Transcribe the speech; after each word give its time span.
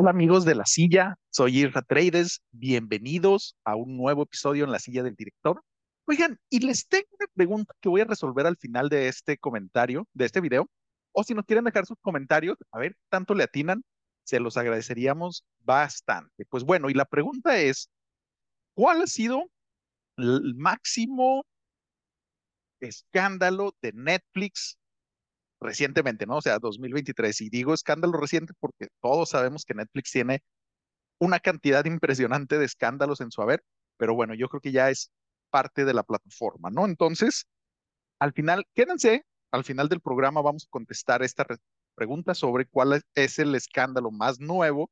Hola, 0.00 0.12
¿qué 0.12 0.14
tal 0.14 0.16
amigos 0.16 0.44
de 0.44 0.54
la 0.54 0.64
silla? 0.64 1.16
Soy 1.28 1.58
Irra 1.58 1.82
Trades. 1.82 2.40
Bienvenidos 2.52 3.56
a 3.64 3.74
un 3.74 3.96
nuevo 3.96 4.22
episodio 4.22 4.64
en 4.64 4.70
la 4.70 4.78
silla 4.78 5.02
del 5.02 5.16
director. 5.16 5.60
Oigan, 6.06 6.38
y 6.48 6.60
les 6.60 6.86
tengo 6.86 7.08
una 7.18 7.26
pregunta 7.34 7.74
que 7.80 7.88
voy 7.88 8.02
a 8.02 8.04
resolver 8.04 8.46
al 8.46 8.56
final 8.56 8.88
de 8.90 9.08
este 9.08 9.38
comentario, 9.38 10.06
de 10.12 10.26
este 10.26 10.40
video. 10.40 10.70
O 11.10 11.24
si 11.24 11.34
nos 11.34 11.44
quieren 11.46 11.64
dejar 11.64 11.84
sus 11.84 11.96
comentarios, 12.00 12.56
a 12.70 12.78
ver, 12.78 12.96
tanto 13.08 13.34
le 13.34 13.42
atinan, 13.42 13.82
se 14.22 14.38
los 14.38 14.56
agradeceríamos 14.56 15.44
bastante. 15.64 16.46
Pues 16.46 16.62
bueno, 16.62 16.90
y 16.90 16.94
la 16.94 17.04
pregunta 17.04 17.58
es, 17.58 17.90
¿cuál 18.74 19.02
ha 19.02 19.06
sido 19.08 19.50
el 20.16 20.54
máximo 20.54 21.44
escándalo 22.78 23.74
de 23.82 23.92
Netflix 23.94 24.78
recientemente, 25.60 26.26
¿no? 26.26 26.36
O 26.36 26.42
sea, 26.42 26.58
2023. 26.58 27.40
Y 27.42 27.50
digo 27.50 27.74
escándalo 27.74 28.18
reciente 28.18 28.54
porque 28.60 28.88
todos 29.00 29.30
sabemos 29.30 29.64
que 29.64 29.74
Netflix 29.74 30.12
tiene 30.12 30.42
una 31.18 31.40
cantidad 31.40 31.84
impresionante 31.84 32.58
de 32.58 32.64
escándalos 32.64 33.20
en 33.20 33.30
su 33.30 33.42
haber, 33.42 33.64
pero 33.96 34.14
bueno, 34.14 34.34
yo 34.34 34.48
creo 34.48 34.60
que 34.60 34.72
ya 34.72 34.90
es 34.90 35.10
parte 35.50 35.84
de 35.84 35.94
la 35.94 36.04
plataforma, 36.04 36.70
¿no? 36.70 36.86
Entonces, 36.86 37.46
al 38.20 38.32
final, 38.32 38.66
quédense, 38.74 39.24
al 39.50 39.64
final 39.64 39.88
del 39.88 40.00
programa 40.00 40.42
vamos 40.42 40.64
a 40.64 40.70
contestar 40.70 41.22
esta 41.22 41.46
pregunta 41.94 42.34
sobre 42.34 42.66
cuál 42.66 43.02
es 43.14 43.38
el 43.38 43.54
escándalo 43.54 44.10
más 44.10 44.38
nuevo 44.38 44.90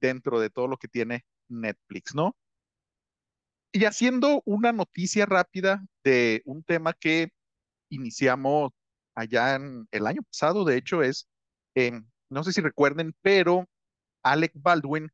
dentro 0.00 0.38
de 0.38 0.50
todo 0.50 0.68
lo 0.68 0.76
que 0.76 0.88
tiene 0.88 1.24
Netflix, 1.48 2.14
¿no? 2.14 2.36
Y 3.72 3.86
haciendo 3.86 4.42
una 4.44 4.70
noticia 4.70 5.26
rápida 5.26 5.84
de 6.04 6.42
un 6.44 6.62
tema 6.62 6.92
que 6.92 7.30
iniciamos 7.88 8.70
allá 9.14 9.56
en 9.56 9.86
el 9.90 10.06
año 10.06 10.22
pasado, 10.22 10.64
de 10.64 10.76
hecho, 10.76 11.02
es, 11.02 11.28
no 12.30 12.44
sé 12.44 12.52
si 12.52 12.60
recuerden, 12.60 13.14
pero 13.22 13.66
Alec 14.22 14.52
Baldwin 14.54 15.10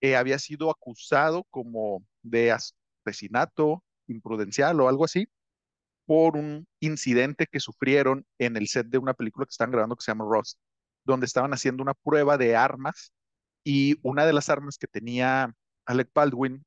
eh, 0.00 0.16
había 0.16 0.38
sido 0.38 0.70
acusado 0.70 1.44
como 1.50 2.04
de 2.22 2.52
asesinato 2.52 3.82
imprudencial 4.06 4.80
o 4.80 4.88
algo 4.88 5.04
así 5.04 5.28
por 6.06 6.36
un 6.36 6.66
incidente 6.80 7.46
que 7.46 7.60
sufrieron 7.60 8.26
en 8.38 8.56
el 8.56 8.68
set 8.68 8.88
de 8.88 8.98
una 8.98 9.14
película 9.14 9.46
que 9.46 9.52
están 9.52 9.70
grabando 9.70 9.96
que 9.96 10.04
se 10.04 10.10
llama 10.10 10.26
Rust, 10.28 10.58
donde 11.04 11.26
estaban 11.26 11.52
haciendo 11.54 11.82
una 11.82 11.94
prueba 11.94 12.36
de 12.36 12.56
armas 12.56 13.12
y 13.64 13.96
una 14.02 14.26
de 14.26 14.34
las 14.34 14.50
armas 14.50 14.78
que 14.78 14.86
tenía 14.86 15.54
Alec 15.86 16.10
Baldwin 16.14 16.64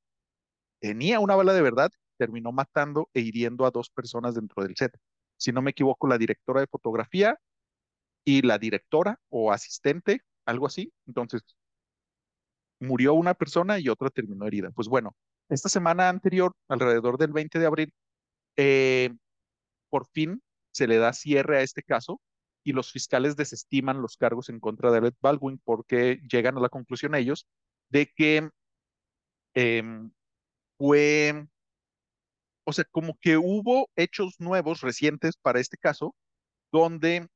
tenía 0.80 1.20
una 1.20 1.36
bala 1.36 1.54
de 1.54 1.62
verdad, 1.62 1.92
terminó 2.18 2.52
matando 2.52 3.10
e 3.14 3.22
hiriendo 3.22 3.66
a 3.66 3.72
dos 3.72 3.90
personas 3.90 4.36
dentro 4.36 4.64
del 4.64 4.76
set 4.76 4.98
si 5.38 5.52
no 5.52 5.62
me 5.62 5.72
equivoco, 5.72 6.08
la 6.08 6.18
directora 6.18 6.62
de 6.62 6.68
fotografía 6.68 7.40
y 8.26 8.42
la 8.42 8.58
directora 8.58 9.20
o 9.30 9.52
asistente, 9.52 10.22
algo 10.46 10.68
así. 10.68 10.92
Entonces, 11.06 11.44
murió 12.80 13.14
una 13.14 13.34
persona 13.34 13.80
y 13.80 13.90
otra 13.90 14.10
terminó 14.10 14.46
herida. 14.46 14.72
Pues 14.72 14.88
bueno, 14.88 15.16
esta 15.50 15.70
semana 15.70 16.10
anterior, 16.10 16.54
alrededor 16.68 17.18
del 17.18 17.32
20 17.34 17.60
de 17.60 17.66
abril, 17.66 17.94
eh, 18.58 19.16
por 19.90 20.08
fin 20.08 20.42
se 20.72 20.88
le 20.88 20.98
da 20.98 21.14
cierre 21.14 21.58
a 21.58 21.62
este 21.62 21.84
caso 21.84 22.22
y 22.64 22.74
los 22.74 22.92
fiscales 22.92 23.36
desestiman 23.36 24.02
los 24.02 24.18
cargos 24.18 24.50
en 24.50 24.60
contra 24.60 24.92
de 24.92 25.00
Red 25.00 25.14
Baldwin 25.22 25.60
porque 25.64 26.22
llegan 26.30 26.58
a 26.58 26.62
la 26.62 26.70
conclusión 26.70 27.16
ellos 27.16 27.48
de 27.90 28.12
que 28.14 28.50
em, 29.54 30.12
fue 30.78 31.48
o 32.67 32.73
sea, 32.73 32.86
como 32.92 33.17
que 33.22 33.38
hubo 33.38 33.89
hechos 33.95 34.36
nuevos 34.39 34.82
recientes 34.82 35.38
para 35.38 35.61
este 35.61 35.78
caso, 35.78 36.14
donde 36.72 37.30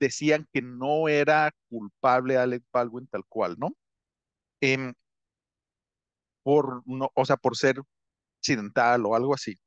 decían 0.00 0.48
que 0.52 0.62
no 0.62 1.08
era 1.08 1.52
culpable 1.68 2.38
Alec 2.38 2.64
Baldwin 2.72 3.06
tal 3.08 3.26
cual, 3.26 3.56
¿no? 3.58 3.74
Em, 4.62 4.94
por, 6.42 6.82
no, 6.86 7.10
o 7.14 7.24
sea, 7.26 7.36
por 7.36 7.54
ser 7.56 7.82
accidental 8.38 9.04
o 9.04 9.14
algo 9.14 9.34
así. 9.34 9.58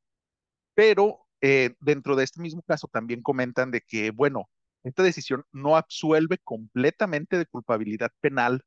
Pero 0.74 1.28
eh, 1.42 1.76
dentro 1.80 2.16
de 2.16 2.24
este 2.24 2.42
mismo 2.42 2.64
caso 2.64 2.88
también 2.88 3.22
comentan 3.22 3.70
de 3.70 3.82
que, 3.82 4.10
bueno, 4.10 4.50
esta 4.84 5.04
decisión 5.04 5.46
no 5.52 5.78
absuelve 5.78 6.40
completamente 6.40 7.38
de 7.38 7.46
culpabilidad 7.46 8.12
penal 8.22 8.64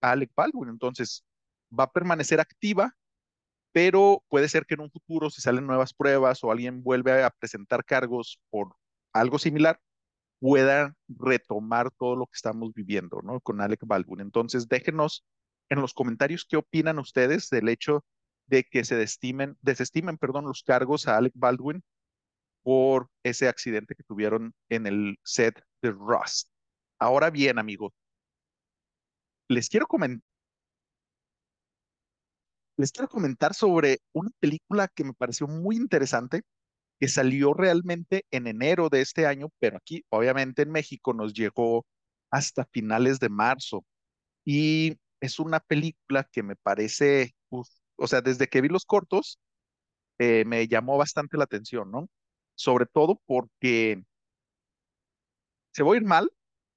a 0.00 0.12
Alec 0.12 0.32
Baldwin, 0.34 0.70
entonces 0.70 1.24
va 1.78 1.84
a 1.84 1.92
permanecer 1.92 2.40
activa 2.40 2.96
pero 3.72 4.24
puede 4.28 4.48
ser 4.48 4.66
que 4.66 4.74
en 4.74 4.80
un 4.80 4.90
futuro, 4.90 5.30
si 5.30 5.40
salen 5.40 5.66
nuevas 5.66 5.94
pruebas 5.94 6.42
o 6.42 6.50
alguien 6.50 6.82
vuelve 6.82 7.22
a 7.22 7.30
presentar 7.30 7.84
cargos 7.84 8.40
por 8.50 8.74
algo 9.12 9.38
similar, 9.38 9.80
pueda 10.40 10.96
retomar 11.08 11.90
todo 11.92 12.16
lo 12.16 12.26
que 12.26 12.36
estamos 12.36 12.72
viviendo, 12.74 13.20
¿no? 13.22 13.40
Con 13.40 13.60
Alec 13.60 13.80
Baldwin. 13.84 14.20
Entonces, 14.20 14.68
déjenos 14.68 15.24
en 15.68 15.80
los 15.80 15.94
comentarios 15.94 16.46
qué 16.48 16.56
opinan 16.56 16.98
ustedes 16.98 17.50
del 17.50 17.68
hecho 17.68 18.04
de 18.46 18.64
que 18.64 18.84
se 18.84 18.96
desestimen, 18.96 19.56
desestimen, 19.60 20.18
perdón, 20.18 20.46
los 20.46 20.62
cargos 20.62 21.06
a 21.06 21.16
Alec 21.16 21.32
Baldwin 21.36 21.82
por 22.62 23.08
ese 23.22 23.48
accidente 23.48 23.94
que 23.94 24.02
tuvieron 24.02 24.54
en 24.68 24.86
el 24.86 25.18
set 25.22 25.62
de 25.82 25.92
Rust. 25.92 26.50
Ahora 26.98 27.30
bien, 27.30 27.58
amigos, 27.58 27.92
les 29.48 29.68
quiero 29.68 29.86
comentar 29.86 30.29
les 32.80 32.92
quiero 32.92 33.08
comentar 33.08 33.54
sobre 33.54 34.00
una 34.12 34.30
película 34.40 34.88
que 34.88 35.04
me 35.04 35.12
pareció 35.12 35.46
muy 35.46 35.76
interesante, 35.76 36.42
que 36.98 37.08
salió 37.08 37.52
realmente 37.54 38.24
en 38.30 38.46
enero 38.46 38.88
de 38.88 39.02
este 39.02 39.26
año, 39.26 39.50
pero 39.58 39.76
aquí, 39.76 40.04
obviamente, 40.10 40.62
en 40.62 40.70
México 40.72 41.12
nos 41.12 41.34
llegó 41.34 41.86
hasta 42.30 42.64
finales 42.72 43.20
de 43.20 43.28
marzo. 43.28 43.84
Y 44.44 44.98
es 45.20 45.38
una 45.38 45.60
película 45.60 46.24
que 46.32 46.42
me 46.42 46.56
parece, 46.56 47.34
o 47.50 48.06
sea, 48.06 48.22
desde 48.22 48.48
que 48.48 48.62
vi 48.62 48.68
los 48.68 48.86
cortos, 48.86 49.38
eh, 50.18 50.44
me 50.46 50.66
llamó 50.68 50.96
bastante 50.98 51.36
la 51.36 51.44
atención, 51.44 51.90
¿no? 51.90 52.08
Sobre 52.54 52.86
todo 52.86 53.20
porque 53.26 54.02
se 55.72 55.82
va 55.82 55.94
a 55.94 55.96
ir 55.96 56.04
mal 56.04 56.30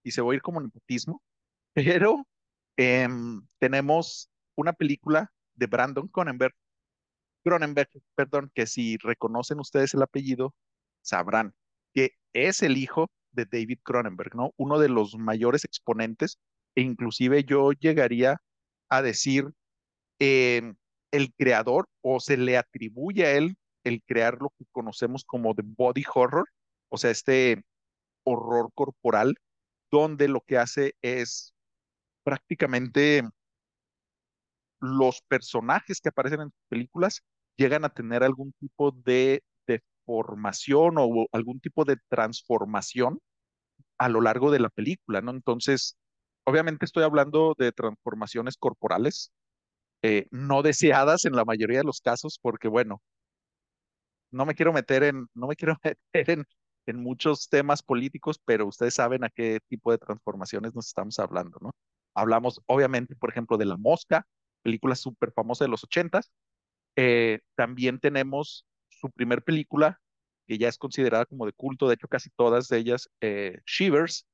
y 0.04 0.12
se 0.12 0.22
va 0.22 0.34
a 0.34 0.36
ir 0.36 0.42
como 0.42 0.62
nepotismo, 0.62 1.22
pero 1.74 2.28
em, 2.78 3.42
tenemos 3.60 4.30
una 4.56 4.74
película 4.74 5.32
de 5.56 5.68
Brandon 5.68 6.08
Cronenberg, 6.08 6.54
Cronenberg, 7.44 7.90
perdón, 8.16 8.52
que 8.56 8.66
si 8.66 8.98
reconocen 8.98 9.60
ustedes 9.60 9.94
el 9.94 10.02
apellido, 10.02 10.54
sabrán 11.02 11.54
que 11.94 12.12
es 12.34 12.64
el 12.64 12.78
hijo 12.78 13.10
de 13.32 13.46
David 13.46 13.80
Cronenberg, 13.84 14.36
¿no? 14.36 14.54
Uno 14.58 14.80
de 14.80 14.90
los 14.90 15.16
mayores 15.18 15.66
exponentes, 15.66 16.40
e 16.76 16.82
inclusive 16.82 17.44
yo 17.44 17.72
llegaría 17.74 18.42
a 18.90 19.02
decir 19.02 19.50
em, 20.20 20.76
el 21.12 21.34
creador 21.34 21.88
o 22.02 22.20
se 22.20 22.38
le 22.38 22.58
atribuye 22.58 23.26
a 23.26 23.32
él 23.34 23.58
el 23.84 24.02
crear 24.04 24.40
lo 24.42 24.50
que 24.58 24.66
conocemos 24.72 25.24
como 25.26 25.56
the 25.56 25.64
body 25.66 26.04
horror, 26.14 26.48
o 26.90 26.98
sea, 26.98 27.12
este 27.12 27.64
horror 28.24 28.72
corporal, 28.74 29.36
donde 29.92 30.28
lo 30.28 30.42
que 30.42 30.58
hace 30.58 30.96
es 31.02 31.54
prácticamente 32.24 33.24
los 34.84 35.22
personajes 35.28 36.02
que 36.02 36.10
aparecen 36.10 36.42
en 36.42 36.54
películas 36.70 37.22
llegan 37.58 37.86
a 37.86 37.90
tener 37.90 38.24
algún 38.24 38.54
tipo 38.60 38.92
de 38.92 39.44
deformación 39.68 40.96
o 40.98 41.28
algún 41.32 41.60
tipo 41.62 41.86
de 41.86 41.98
transformación 42.10 43.20
a 43.98 44.10
lo 44.10 44.22
largo 44.22 44.52
de 44.52 44.60
la 44.60 44.70
película, 44.70 45.22
¿no? 45.22 45.32
Entonces, 45.32 45.98
obviamente 46.46 46.86
estoy 46.86 47.04
hablando 47.04 47.56
de 47.58 47.72
transformaciones 47.72 48.58
corporales, 48.58 49.32
eh, 50.04 50.28
no 50.32 50.64
deseadas 50.64 51.26
en 51.26 51.36
la 51.36 51.46
mayoría 51.46 51.80
de 51.80 51.86
los 51.86 52.02
casos, 52.02 52.40
porque 52.42 52.68
bueno, 52.68 53.02
no 54.32 54.46
me 54.46 54.56
quiero 54.56 54.74
meter 54.74 55.04
en, 55.04 55.28
no 55.34 55.48
me 55.48 55.56
quiero 55.56 55.78
meter 55.84 56.30
en, 56.30 56.46
en 56.88 56.98
muchos 57.02 57.50
temas 57.50 57.84
políticos, 57.84 58.40
pero 58.46 58.68
ustedes 58.68 58.96
saben 58.96 59.24
a 59.24 59.30
qué 59.30 59.60
tipo 59.70 59.92
de 59.92 59.98
transformaciones 59.98 60.74
nos 60.76 60.88
estamos 60.88 61.20
hablando, 61.20 61.58
¿no? 61.62 61.72
Hablamos, 62.16 62.62
obviamente, 62.68 63.16
por 63.16 63.30
ejemplo, 63.32 63.58
de 63.58 63.66
la 63.66 63.78
mosca, 63.78 64.26
película 64.64 64.96
súper 64.96 65.32
famosa 65.32 65.66
de 65.66 65.70
los 65.70 65.84
ochentas. 65.84 66.32
Eh, 66.96 67.42
también 67.56 68.00
tenemos 68.00 68.66
su 68.90 69.12
primer 69.12 69.44
película, 69.44 70.02
que 70.48 70.58
ya 70.58 70.70
es 70.70 70.78
considerada 70.78 71.26
como 71.26 71.46
de 71.46 71.54
culto, 71.54 71.88
de 71.88 71.96
hecho 71.96 72.08
casi 72.08 72.30
todas 72.32 72.68
de 72.70 72.78
ellas, 72.78 73.10
eh, 73.22 73.62
Shivers. 73.66 74.28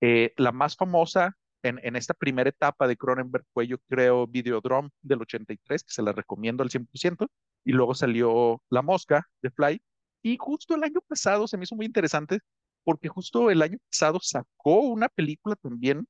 Eh, 0.00 0.32
la 0.36 0.52
más 0.52 0.76
famosa 0.76 1.36
en, 1.62 1.80
en, 1.82 1.96
esta 1.96 2.14
primera 2.14 2.50
etapa 2.50 2.86
de 2.86 2.96
Cronenberg 2.96 3.44
fue, 3.52 3.66
yo 3.66 3.78
creo, 3.88 4.26
Videodrome 4.26 4.90
del 5.02 5.22
83, 5.22 5.82
que 5.84 5.92
se 5.92 6.02
la 6.02 6.12
recomiendo 6.12 6.62
al 6.62 6.70
100%, 6.70 7.28
y 7.64 7.72
luego 7.72 7.94
salió 7.94 8.62
La 8.70 8.82
Mosca, 8.82 9.26
de 9.42 9.50
Fly, 9.50 9.82
y 10.22 10.36
justo 10.38 10.74
el 10.74 10.84
año 10.84 11.00
pasado 11.06 11.48
se 11.48 11.56
me 11.56 11.64
hizo 11.64 11.76
muy 11.76 11.86
interesante, 11.86 12.40
porque 12.84 13.08
justo 13.08 13.50
el 13.50 13.62
año 13.62 13.78
pasado 13.90 14.18
sacó 14.22 14.80
una 14.80 15.08
película 15.08 15.56
también 15.56 16.06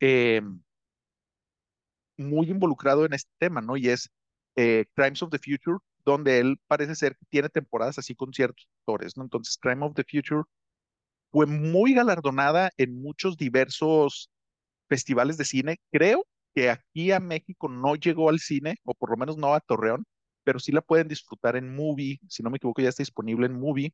eh, 0.00 0.42
muy 2.18 2.50
involucrado 2.50 3.04
en 3.06 3.14
este 3.14 3.30
tema, 3.38 3.60
¿no? 3.60 3.76
Y 3.76 3.88
es 3.88 4.10
eh, 4.56 4.86
Crimes 4.94 5.22
of 5.22 5.30
the 5.30 5.38
Future, 5.38 5.78
donde 6.04 6.38
él 6.40 6.58
parece 6.66 6.94
ser 6.94 7.16
que 7.16 7.26
tiene 7.30 7.48
temporadas 7.48 7.98
así 7.98 8.14
con 8.14 8.32
ciertos 8.32 8.68
actores, 8.80 9.16
¿no? 9.16 9.24
Entonces, 9.24 9.58
Crime 9.58 9.84
of 9.84 9.94
the 9.94 10.04
Future 10.04 10.42
fue 11.30 11.46
muy 11.46 11.94
galardonada 11.94 12.70
en 12.76 13.00
muchos 13.02 13.36
diversos 13.36 14.30
festivales 14.88 15.36
de 15.36 15.44
cine. 15.44 15.80
Creo 15.92 16.24
que 16.54 16.70
aquí 16.70 17.12
a 17.12 17.20
México 17.20 17.68
no 17.68 17.94
llegó 17.96 18.30
al 18.30 18.40
cine, 18.40 18.76
o 18.84 18.94
por 18.94 19.10
lo 19.10 19.16
menos 19.16 19.36
no 19.36 19.54
a 19.54 19.60
Torreón, 19.60 20.04
pero 20.44 20.58
sí 20.58 20.72
la 20.72 20.80
pueden 20.80 21.08
disfrutar 21.08 21.56
en 21.56 21.74
Movie, 21.74 22.20
si 22.28 22.42
no 22.42 22.50
me 22.50 22.56
equivoco 22.56 22.82
ya 22.82 22.88
está 22.88 23.02
disponible 23.02 23.46
en 23.46 23.60
Movie. 23.60 23.92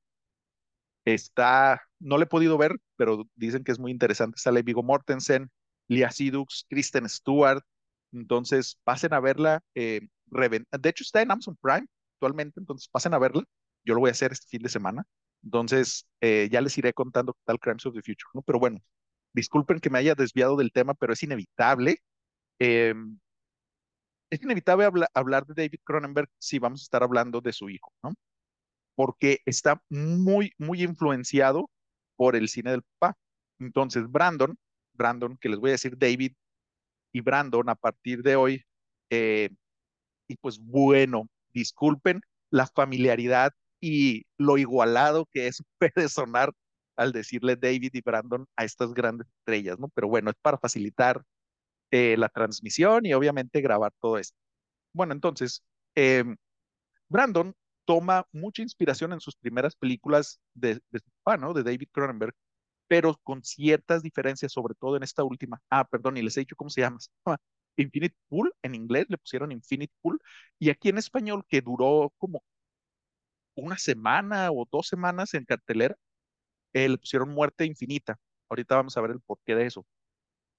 Está, 1.04 1.82
no 1.98 2.16
la 2.16 2.24
he 2.24 2.26
podido 2.26 2.56
ver, 2.56 2.76
pero 2.96 3.28
dicen 3.34 3.64
que 3.64 3.72
es 3.72 3.78
muy 3.78 3.90
interesante. 3.90 4.38
Sale 4.38 4.62
Vigo 4.62 4.82
Mortensen, 4.82 5.50
Lia 5.88 6.10
Sidux, 6.10 6.64
Kristen 6.68 7.08
Stewart. 7.08 7.62
Entonces, 8.14 8.78
pasen 8.84 9.12
a 9.12 9.20
verla. 9.20 9.62
Eh, 9.74 10.00
de 10.26 10.88
hecho, 10.88 11.02
está 11.02 11.22
en 11.22 11.30
Amazon 11.30 11.56
Prime 11.60 11.86
actualmente, 12.14 12.60
entonces 12.60 12.88
pasen 12.88 13.14
a 13.14 13.18
verla. 13.18 13.44
Yo 13.84 13.94
lo 13.94 14.00
voy 14.00 14.08
a 14.08 14.12
hacer 14.12 14.32
este 14.32 14.46
fin 14.48 14.62
de 14.62 14.68
semana. 14.68 15.04
Entonces, 15.42 16.06
eh, 16.20 16.48
ya 16.50 16.60
les 16.60 16.76
iré 16.78 16.92
contando 16.94 17.34
qué 17.34 17.40
tal 17.44 17.60
Crimes 17.60 17.84
of 17.86 17.94
the 17.94 18.02
Future, 18.02 18.30
¿no? 18.34 18.42
Pero 18.42 18.58
bueno, 18.58 18.80
disculpen 19.34 19.80
que 19.80 19.90
me 19.90 19.98
haya 19.98 20.14
desviado 20.14 20.56
del 20.56 20.72
tema, 20.72 20.94
pero 20.94 21.12
es 21.12 21.22
inevitable. 21.22 21.98
Eh, 22.58 22.94
es 24.30 24.42
inevitable 24.42 25.06
hablar 25.14 25.46
de 25.46 25.54
David 25.54 25.80
Cronenberg 25.84 26.28
si 26.38 26.58
vamos 26.58 26.80
a 26.80 26.84
estar 26.84 27.02
hablando 27.02 27.40
de 27.40 27.52
su 27.52 27.68
hijo, 27.68 27.92
¿no? 28.02 28.14
Porque 28.94 29.40
está 29.46 29.82
muy, 29.90 30.52
muy 30.58 30.82
influenciado 30.82 31.70
por 32.16 32.36
el 32.36 32.48
cine 32.48 32.70
del 32.72 32.82
papá. 32.98 33.16
Entonces, 33.58 34.10
Brandon, 34.10 34.56
Brandon, 34.94 35.36
que 35.38 35.48
les 35.48 35.58
voy 35.58 35.70
a 35.70 35.72
decir 35.72 35.96
David 35.98 36.34
y 37.14 37.20
Brandon 37.22 37.68
a 37.70 37.76
partir 37.76 38.22
de 38.22 38.36
hoy, 38.36 38.64
eh, 39.10 39.50
y 40.28 40.36
pues 40.36 40.58
bueno, 40.58 41.28
disculpen 41.52 42.20
la 42.50 42.66
familiaridad 42.66 43.52
y 43.80 44.24
lo 44.36 44.58
igualado 44.58 45.26
que 45.32 45.46
es 45.46 45.62
puede 45.78 46.08
sonar 46.08 46.52
al 46.96 47.12
decirle 47.12 47.56
David 47.56 47.92
y 47.94 48.00
Brandon 48.02 48.46
a 48.56 48.64
estas 48.64 48.92
grandes 48.94 49.28
estrellas, 49.38 49.78
¿no? 49.78 49.88
Pero 49.94 50.08
bueno, 50.08 50.30
es 50.30 50.36
para 50.42 50.58
facilitar 50.58 51.22
eh, 51.92 52.16
la 52.18 52.28
transmisión 52.28 53.06
y 53.06 53.14
obviamente 53.14 53.60
grabar 53.60 53.92
todo 54.00 54.18
esto. 54.18 54.36
Bueno, 54.92 55.12
entonces, 55.12 55.62
eh, 55.96 56.24
Brandon 57.08 57.54
toma 57.84 58.26
mucha 58.32 58.62
inspiración 58.62 59.12
en 59.12 59.20
sus 59.20 59.36
primeras 59.36 59.76
películas 59.76 60.40
de, 60.54 60.80
de 60.90 60.98
su 61.00 61.10
papá, 61.22 61.36
¿no? 61.36 61.52
De 61.54 61.62
David 61.62 61.88
Cronenberg, 61.92 62.34
pero 62.94 63.18
con 63.24 63.42
ciertas 63.42 64.04
diferencias, 64.04 64.52
sobre 64.52 64.74
todo 64.76 64.96
en 64.96 65.02
esta 65.02 65.24
última. 65.24 65.60
Ah, 65.68 65.84
perdón, 65.84 66.16
y 66.16 66.22
les 66.22 66.36
he 66.36 66.40
dicho 66.40 66.54
cómo 66.54 66.70
se 66.70 66.80
llama. 66.82 66.98
Infinite 67.76 68.14
Pool, 68.28 68.54
en 68.62 68.76
inglés 68.76 69.06
le 69.08 69.18
pusieron 69.18 69.50
Infinite 69.50 69.92
Pool, 70.00 70.20
y 70.60 70.70
aquí 70.70 70.90
en 70.90 70.98
español, 70.98 71.44
que 71.48 71.60
duró 71.60 72.12
como 72.18 72.44
una 73.56 73.76
semana 73.78 74.52
o 74.52 74.64
dos 74.70 74.86
semanas 74.86 75.34
en 75.34 75.44
cartelera, 75.44 75.96
eh, 76.72 76.88
le 76.88 76.98
pusieron 76.98 77.30
Muerte 77.30 77.64
Infinita. 77.66 78.16
Ahorita 78.48 78.76
vamos 78.76 78.96
a 78.96 79.00
ver 79.00 79.10
el 79.12 79.20
porqué 79.20 79.56
de 79.56 79.66
eso. 79.66 79.84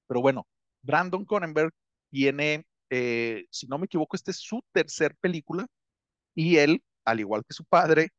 Pero 0.08 0.22
bueno, 0.22 0.46
Brandon 0.82 1.26
Cronenberg 1.26 1.72
tiene, 2.12 2.66
eh, 2.90 3.46
si 3.50 3.68
no 3.68 3.78
me 3.78 3.86
equivoco, 3.86 4.18
esta 4.18 4.32
es 4.32 4.40
su 4.40 4.62
tercer 4.74 5.16
película 5.22 5.68
y 6.36 6.58
él, 6.58 6.84
al 7.06 7.22
igual 7.22 7.44
que 7.48 7.54
su 7.54 7.66
padre, 7.66 8.10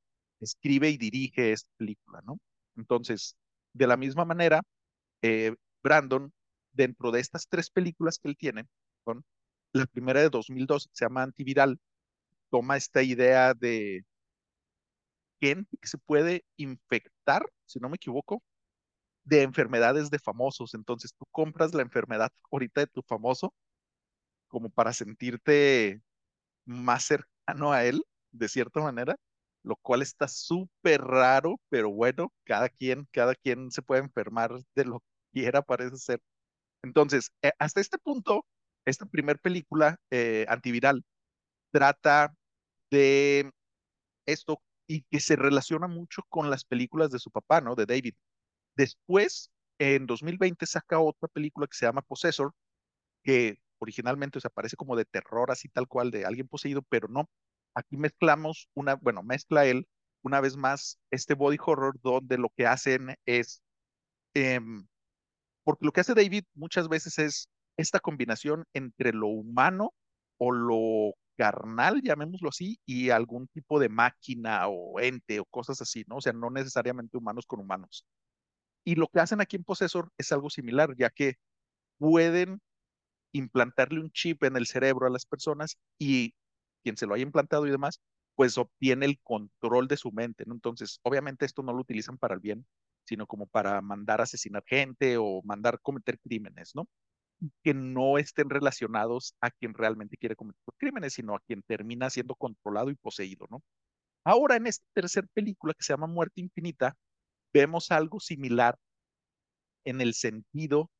escribe 0.40 0.90
y 0.90 0.96
dirige 0.98 1.52
esta 1.52 1.70
película, 1.78 2.22
¿no? 2.26 2.38
Entonces, 2.76 3.36
de 3.76 3.86
la 3.86 3.96
misma 3.96 4.24
manera, 4.24 4.62
eh, 5.22 5.54
Brandon, 5.82 6.32
dentro 6.72 7.10
de 7.10 7.20
estas 7.20 7.48
tres 7.48 7.70
películas 7.70 8.18
que 8.18 8.28
él 8.28 8.36
tiene, 8.36 8.66
la 9.72 9.86
primera 9.86 10.20
de 10.20 10.30
2002 10.30 10.88
se 10.92 11.04
llama 11.04 11.22
Antiviral, 11.22 11.78
toma 12.50 12.76
esta 12.76 13.02
idea 13.02 13.54
de 13.54 14.04
gente 15.40 15.76
que 15.76 15.88
se 15.88 15.98
puede 15.98 16.44
infectar, 16.56 17.42
si 17.66 17.78
no 17.78 17.88
me 17.88 17.96
equivoco, 17.96 18.42
de 19.24 19.42
enfermedades 19.42 20.10
de 20.10 20.18
famosos. 20.18 20.74
Entonces 20.74 21.14
tú 21.18 21.26
compras 21.30 21.74
la 21.74 21.82
enfermedad 21.82 22.30
ahorita 22.50 22.82
de 22.82 22.86
tu 22.86 23.02
famoso 23.02 23.52
como 24.48 24.70
para 24.70 24.92
sentirte 24.92 26.00
más 26.64 27.04
cercano 27.04 27.72
a 27.72 27.84
él, 27.84 28.02
de 28.32 28.48
cierta 28.48 28.80
manera, 28.80 29.16
lo 29.66 29.76
cual 29.76 30.02
está 30.02 30.28
súper 30.28 31.02
raro, 31.02 31.60
pero 31.70 31.90
bueno, 31.90 32.32
cada 32.44 32.68
quien, 32.70 33.08
cada 33.12 33.34
quien 33.34 33.70
se 33.72 33.82
puede 33.82 34.02
enfermar 34.02 34.52
de 34.76 34.84
lo 34.84 35.00
que 35.00 35.06
quiera, 35.54 35.62
parece 35.62 35.96
ser. 35.98 36.20
Entonces, 36.82 37.30
eh, 37.42 37.52
hasta 37.58 37.80
este 37.80 37.98
punto, 37.98 38.46
esta 38.86 39.06
primera 39.06 39.38
película 39.40 39.98
eh, 40.10 40.46
antiviral 40.48 41.04
trata 41.72 42.34
de 42.90 43.50
esto 44.26 44.62
y 44.88 45.02
que 45.04 45.20
se 45.20 45.36
relaciona 45.36 45.88
mucho 45.88 46.22
con 46.28 46.50
las 46.50 46.64
películas 46.64 47.10
de 47.10 47.18
su 47.18 47.30
papá, 47.30 47.60
¿no? 47.60 47.74
De 47.74 47.86
David. 47.86 48.14
Después, 48.76 49.50
en 49.78 50.06
2020 50.06 50.66
saca 50.66 51.00
otra 51.00 51.28
película 51.28 51.66
que 51.66 51.76
se 51.76 51.86
llama 51.86 52.02
Possessor, 52.02 52.52
que 53.24 53.58
originalmente 53.78 54.40
se 54.40 54.48
aparece 54.48 54.76
como 54.76 54.96
de 54.96 55.04
terror, 55.06 55.50
así 55.50 55.68
tal 55.68 55.88
cual, 55.88 56.10
de 56.10 56.24
alguien 56.26 56.48
poseído, 56.48 56.82
pero 56.82 57.08
no. 57.08 57.28
Aquí 57.76 57.98
mezclamos 57.98 58.68
una, 58.74 58.94
bueno, 58.96 59.22
mezcla 59.22 59.66
él 59.66 59.86
una 60.22 60.40
vez 60.40 60.56
más 60.56 60.98
este 61.10 61.34
body 61.34 61.58
horror 61.64 62.00
donde 62.02 62.38
lo 62.38 62.48
que 62.56 62.66
hacen 62.66 63.14
es, 63.26 63.62
em, 64.34 64.86
porque 65.64 65.86
lo 65.86 65.92
que 65.92 66.00
hace 66.00 66.14
David 66.14 66.44
muchas 66.54 66.88
veces 66.88 67.18
es 67.18 67.48
esta 67.76 68.00
combinación 68.00 68.64
entre 68.74 69.12
lo 69.12 69.28
humano 69.28 69.92
o 70.38 70.52
lo 70.52 71.14
carnal, 71.36 72.00
llamémoslo 72.02 72.48
así, 72.48 72.78
y 72.86 73.10
algún 73.10 73.46
tipo 73.48 73.78
de 73.78 73.90
máquina 73.90 74.68
o 74.68 74.98
ente 75.00 75.40
o 75.40 75.44
cosas 75.44 75.82
así, 75.82 76.04
¿no? 76.08 76.16
O 76.16 76.20
sea, 76.22 76.32
no 76.32 76.50
necesariamente 76.50 77.18
humanos 77.18 77.46
con 77.46 77.60
humanos. 77.60 78.06
Y 78.84 78.94
lo 78.96 79.08
que 79.08 79.20
hacen 79.20 79.40
aquí 79.42 79.56
en 79.56 79.64
Possessor 79.64 80.10
es 80.18 80.32
algo 80.32 80.50
similar, 80.50 80.94
ya 80.96 81.10
que 81.10 81.34
pueden 81.98 82.60
implantarle 83.32 84.00
un 84.00 84.10
chip 84.12 84.44
en 84.44 84.56
el 84.56 84.66
cerebro 84.66 85.06
a 85.06 85.10
las 85.10 85.26
personas 85.26 85.76
y 85.98 86.34
quien 86.86 86.96
se 86.96 87.06
lo 87.06 87.14
haya 87.14 87.24
implantado 87.24 87.66
y 87.66 87.70
demás, 87.72 88.00
pues 88.36 88.58
obtiene 88.58 89.06
el 89.06 89.18
control 89.24 89.88
de 89.88 89.96
su 89.96 90.12
mente, 90.12 90.44
¿no? 90.46 90.54
Entonces, 90.54 91.00
obviamente 91.02 91.44
esto 91.44 91.64
no 91.64 91.72
lo 91.72 91.80
utilizan 91.80 92.16
para 92.16 92.34
el 92.34 92.40
bien, 92.40 92.64
sino 93.04 93.26
como 93.26 93.48
para 93.48 93.80
mandar 93.82 94.20
a 94.20 94.24
asesinar 94.24 94.62
gente 94.64 95.16
o 95.18 95.42
mandar 95.42 95.80
cometer 95.82 96.20
crímenes, 96.20 96.76
¿no? 96.76 96.88
que 97.64 97.74
no 97.74 98.18
estén 98.18 98.48
relacionados 98.48 99.34
a 99.40 99.50
quien 99.50 99.74
realmente 99.74 100.16
quiere 100.16 100.36
cometer 100.36 100.60
crímenes, 100.78 101.14
sino 101.14 101.34
a 101.34 101.40
quien 101.40 101.62
termina 101.62 102.08
siendo 102.08 102.36
controlado 102.36 102.90
y 102.90 102.94
poseído, 102.94 103.46
¿no? 103.50 103.62
Ahora, 104.24 104.56
en 104.56 104.66
esta 104.68 104.86
tercera 104.94 105.26
película 105.34 105.74
que 105.74 105.84
se 105.84 105.92
llama 105.92 106.06
Muerte 106.06 106.40
Infinita, 106.40 106.96
vemos 107.52 107.90
algo 107.90 108.20
similar 108.20 108.78
en 109.84 110.00
el 110.00 110.14
sentido 110.14 110.90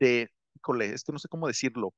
de, 0.00 0.30
híjole, 0.56 0.92
es 0.94 1.04
que 1.04 1.12
no 1.12 1.18
sé 1.18 1.28
cómo 1.28 1.46
decirlo, 1.46 1.94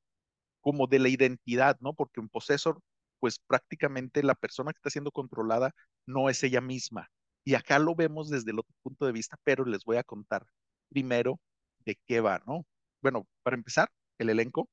como 0.61 0.89
de 0.89 0.99
la 0.99 1.09
identidad, 1.09 1.79
¿no? 1.81 1.95
Porque 1.95 2.21
un 2.21 2.29
posesor, 2.29 2.81
pues 3.21 3.39
prácticamente 3.47 4.23
la 4.23 4.35
persona 4.35 4.73
que 4.73 4.79
está 4.79 4.91
siendo 4.91 5.11
controlada 5.13 5.73
no 6.07 6.29
es 6.31 6.43
ella 6.43 6.61
misma. 6.61 7.09
Y 7.45 7.55
acá 7.55 7.79
lo 7.79 7.95
vemos 7.95 8.31
desde 8.31 8.51
el 8.51 8.59
otro 8.59 8.75
punto 8.83 9.07
de 9.07 9.13
vista, 9.13 9.37
pero 9.45 9.65
les 9.65 9.85
voy 9.85 9.97
a 9.99 10.05
contar 10.05 10.47
primero 10.91 11.41
de 11.85 11.99
qué 12.07 12.21
va, 12.21 12.41
¿no? 12.47 12.67
bueno, 13.07 13.27
para 13.43 13.57
empezar, 13.57 13.89
el 14.19 14.31
elenco. 14.31 14.69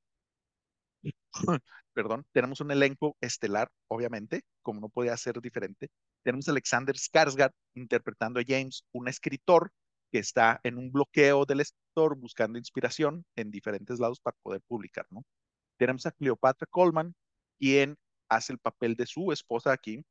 Perdón, 1.93 2.25
tenemos 2.31 2.61
un 2.61 2.71
elenco 2.71 3.15
estelar, 3.21 3.69
obviamente, 3.87 4.41
como 4.63 4.81
no 4.81 4.89
podía 4.89 5.15
ser 5.17 5.39
diferente. 5.41 5.89
Tenemos 6.23 6.47
a 6.47 6.51
Alexander 6.51 6.95
Skarsgård 6.95 7.51
interpretando 7.75 8.39
a 8.39 8.43
James, 8.47 8.83
un 8.91 9.07
escritor 9.07 9.71
que 10.11 10.19
está 10.19 10.59
en 10.63 10.77
un 10.77 10.91
bloqueo 10.91 11.45
del 11.45 11.61
escritor 11.61 12.17
buscando 12.17 12.57
inspiración 12.57 13.25
en 13.35 13.51
diferentes 13.51 13.99
lados 13.99 14.19
para 14.19 14.37
poder 14.41 14.61
publicar, 14.67 15.05
¿no? 15.11 15.23
Tenemos 15.77 16.05
a 16.05 16.11
Cleopatra 16.11 16.67
Coleman, 16.71 17.13
quien 17.59 17.97
hace 18.35 18.53
el 18.53 18.59
papel 18.59 18.95
de 18.95 19.05
su 19.05 19.31
esposa 19.31 19.71
aquí, 19.71 20.03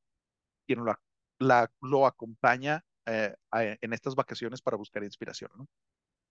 quien 0.67 0.85
lo, 0.85 0.95
la, 1.38 1.71
lo 1.81 2.07
acompaña 2.07 2.85
eh, 3.07 3.35
en 3.52 3.93
estas 3.93 4.14
vacaciones 4.14 4.62
para 4.62 4.76
buscar 4.76 5.02
inspiración, 5.05 5.50
¿no? 5.57 5.67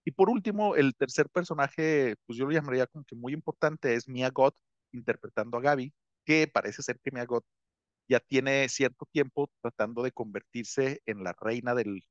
Y 0.06 0.12
por 0.12 0.30
último, 0.30 0.76
el 0.76 0.96
tercer 0.96 1.30
personaje, 1.30 2.16
pues 2.26 2.38
yo 2.38 2.46
lo 2.46 2.52
llamaría 2.52 2.88
como 2.88 3.06
que 3.06 3.16
muy 3.16 3.34
importante, 3.34 3.94
es 3.94 4.08
Mia 4.08 4.30
Goth 4.32 4.56
interpretando 4.92 5.58
a 5.58 5.62
Gaby, 5.62 5.94
que 6.26 6.48
parece 6.48 6.82
ser 6.82 7.00
que 7.00 7.12
Mia 7.12 7.26
Goth 7.26 7.46
ya 8.10 8.20
tiene 8.20 8.68
cierto 8.70 9.06
tiempo 9.12 9.50
tratando 9.62 10.04
de 10.04 10.12
convertirse 10.12 11.02
en 11.06 11.24
la 11.24 11.34
reina 11.40 11.76
del 11.76 12.04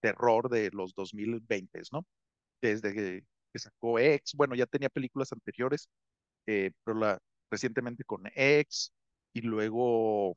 terror 0.00 0.50
de 0.50 0.70
los 0.72 0.94
2020, 0.94 1.82
¿no? 1.92 2.06
Desde 2.62 2.94
que, 2.94 3.24
sacó 3.58 3.98
X, 3.98 4.34
bueno, 4.36 4.54
ya 4.54 4.66
tenía 4.66 4.88
películas 4.90 5.32
anteriores, 5.32 5.88
eh, 6.46 6.72
pero 6.84 6.98
la, 6.98 7.20
recientemente 7.50 8.04
con 8.04 8.24
X, 8.34 8.92
y 9.32 9.42
luego, 9.42 10.36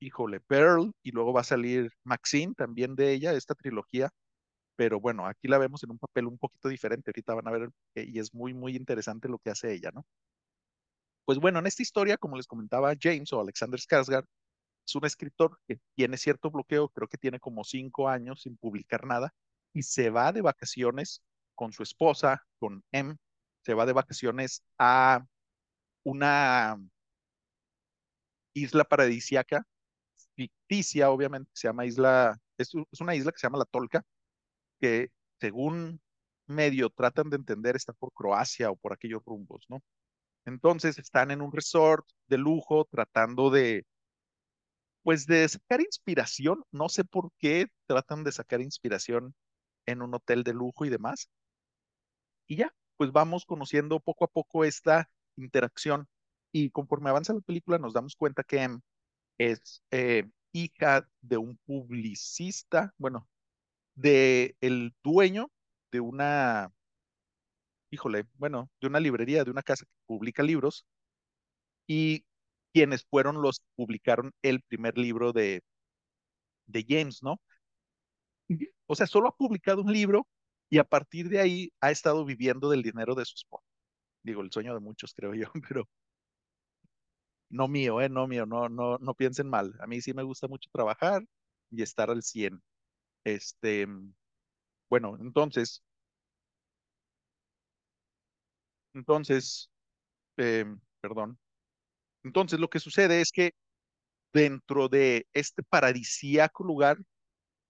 híjole, 0.00 0.40
Pearl, 0.40 0.92
y 1.02 1.12
luego 1.12 1.32
va 1.32 1.42
a 1.42 1.44
salir 1.44 1.92
Maxine 2.04 2.54
también 2.54 2.96
de 2.96 3.12
ella, 3.12 3.32
esta 3.34 3.54
trilogía 3.54 4.10
pero 4.78 5.00
bueno, 5.00 5.26
aquí 5.26 5.48
la 5.48 5.58
vemos 5.58 5.82
en 5.82 5.90
un 5.90 5.98
papel 5.98 6.26
un 6.26 6.38
poquito 6.38 6.68
diferente, 6.68 7.10
ahorita 7.10 7.34
van 7.34 7.48
a 7.48 7.50
ver, 7.50 7.70
y 7.96 8.20
es 8.20 8.32
muy, 8.32 8.54
muy 8.54 8.76
interesante 8.76 9.28
lo 9.28 9.40
que 9.40 9.50
hace 9.50 9.72
ella, 9.72 9.90
¿no? 9.92 10.06
Pues 11.24 11.40
bueno, 11.40 11.58
en 11.58 11.66
esta 11.66 11.82
historia, 11.82 12.16
como 12.16 12.36
les 12.36 12.46
comentaba 12.46 12.94
James 12.98 13.32
o 13.32 13.40
Alexander 13.40 13.80
Skarsgård, 13.80 14.24
es 14.86 14.94
un 14.94 15.04
escritor 15.04 15.58
que 15.66 15.80
tiene 15.96 16.16
cierto 16.16 16.48
bloqueo, 16.52 16.90
creo 16.90 17.08
que 17.08 17.18
tiene 17.18 17.40
como 17.40 17.64
cinco 17.64 18.08
años 18.08 18.42
sin 18.42 18.56
publicar 18.56 19.04
nada, 19.04 19.34
y 19.74 19.82
se 19.82 20.10
va 20.10 20.32
de 20.32 20.42
vacaciones 20.42 21.22
con 21.56 21.72
su 21.72 21.82
esposa, 21.82 22.46
con 22.60 22.84
M, 22.92 23.16
se 23.64 23.74
va 23.74 23.84
de 23.84 23.92
vacaciones 23.94 24.62
a 24.78 25.26
una 26.04 26.78
isla 28.58 28.84
paradisíaca, 28.84 29.64
ficticia, 30.34 31.10
obviamente, 31.10 31.50
se 31.54 31.68
llama 31.68 31.86
isla, 31.86 32.38
es, 32.58 32.72
es 32.92 33.00
una 33.00 33.14
isla 33.14 33.32
que 33.32 33.38
se 33.38 33.46
llama 33.46 33.58
La 33.58 33.64
Tolca, 33.66 34.04
que 34.80 35.10
según 35.40 36.00
medio 36.46 36.90
tratan 36.90 37.30
de 37.30 37.36
entender 37.36 37.76
está 37.76 37.92
por 37.92 38.12
Croacia 38.12 38.70
o 38.70 38.76
por 38.76 38.92
aquellos 38.92 39.22
rumbos, 39.24 39.66
¿no? 39.68 39.82
Entonces 40.46 40.98
están 40.98 41.30
en 41.30 41.42
un 41.42 41.52
resort 41.52 42.06
de 42.26 42.38
lujo 42.38 42.86
tratando 42.90 43.50
de, 43.50 43.86
pues 45.02 45.26
de 45.26 45.48
sacar 45.48 45.80
inspiración, 45.80 46.64
no 46.70 46.88
sé 46.88 47.04
por 47.04 47.30
qué 47.38 47.66
tratan 47.86 48.24
de 48.24 48.32
sacar 48.32 48.60
inspiración 48.60 49.34
en 49.86 50.02
un 50.02 50.14
hotel 50.14 50.44
de 50.44 50.54
lujo 50.54 50.84
y 50.84 50.90
demás. 50.90 51.30
Y 52.46 52.56
ya, 52.56 52.72
pues 52.96 53.12
vamos 53.12 53.44
conociendo 53.44 54.00
poco 54.00 54.24
a 54.24 54.28
poco 54.28 54.64
esta 54.64 55.10
interacción 55.36 56.08
y 56.64 56.70
conforme 56.70 57.10
avanza 57.10 57.32
la 57.34 57.40
película 57.40 57.78
nos 57.78 57.92
damos 57.94 58.16
cuenta 58.16 58.44
que 58.44 58.62
Em 58.62 58.80
es 59.38 59.82
eh, 59.92 60.28
hija 60.52 61.08
de 61.22 61.38
un 61.38 61.58
publicista, 61.66 62.94
bueno, 62.98 63.28
de 63.96 64.56
el 64.60 64.94
dueño 65.04 65.50
de 65.92 66.00
una, 66.00 66.72
híjole, 67.90 68.26
bueno, 68.34 68.70
de 68.80 68.86
una 68.88 69.00
librería, 69.00 69.44
de 69.44 69.50
una 69.50 69.62
casa 69.62 69.84
que 69.84 69.92
publica 70.06 70.42
libros 70.42 70.86
y 71.86 72.24
quienes 72.72 73.04
fueron 73.04 73.42
los 73.42 73.58
que 73.60 73.66
publicaron 73.76 74.32
el 74.42 74.62
primer 74.62 74.98
libro 74.98 75.32
de, 75.32 75.62
de 76.66 76.84
James, 76.88 77.22
¿no? 77.22 77.40
O 78.86 78.94
sea, 78.96 79.06
solo 79.06 79.28
ha 79.28 79.36
publicado 79.36 79.82
un 79.82 79.92
libro 79.92 80.26
y 80.70 80.78
a 80.78 80.84
partir 80.84 81.28
de 81.28 81.40
ahí 81.40 81.72
ha 81.80 81.90
estado 81.90 82.24
viviendo 82.24 82.70
del 82.70 82.82
dinero 82.82 83.14
de 83.14 83.24
su 83.24 83.34
esposa. 83.36 83.64
Digo, 84.22 84.42
el 84.42 84.52
sueño 84.52 84.74
de 84.74 84.80
muchos, 84.80 85.14
creo 85.14 85.34
yo, 85.34 85.48
pero 85.68 85.88
no 87.50 87.68
mío, 87.68 88.00
¿eh? 88.00 88.08
No 88.08 88.26
mío, 88.28 88.46
no, 88.46 88.68
no, 88.68 88.98
no 88.98 89.14
piensen 89.14 89.48
mal. 89.48 89.74
A 89.80 89.86
mí 89.86 90.00
sí 90.00 90.12
me 90.14 90.22
gusta 90.22 90.48
mucho 90.48 90.70
trabajar 90.72 91.24
y 91.70 91.82
estar 91.82 92.10
al 92.10 92.22
100. 92.22 92.62
Este, 93.24 93.86
bueno, 94.90 95.16
entonces, 95.20 95.82
entonces, 98.94 99.70
eh, 100.38 100.66
perdón. 101.00 101.38
Entonces, 102.24 102.60
lo 102.60 102.70
que 102.70 102.80
sucede 102.80 103.20
es 103.22 103.32
que 103.32 103.52
dentro 104.34 104.88
de 104.88 105.28
este 105.34 105.62
paradisíaco 105.64 106.64
lugar 106.64 106.98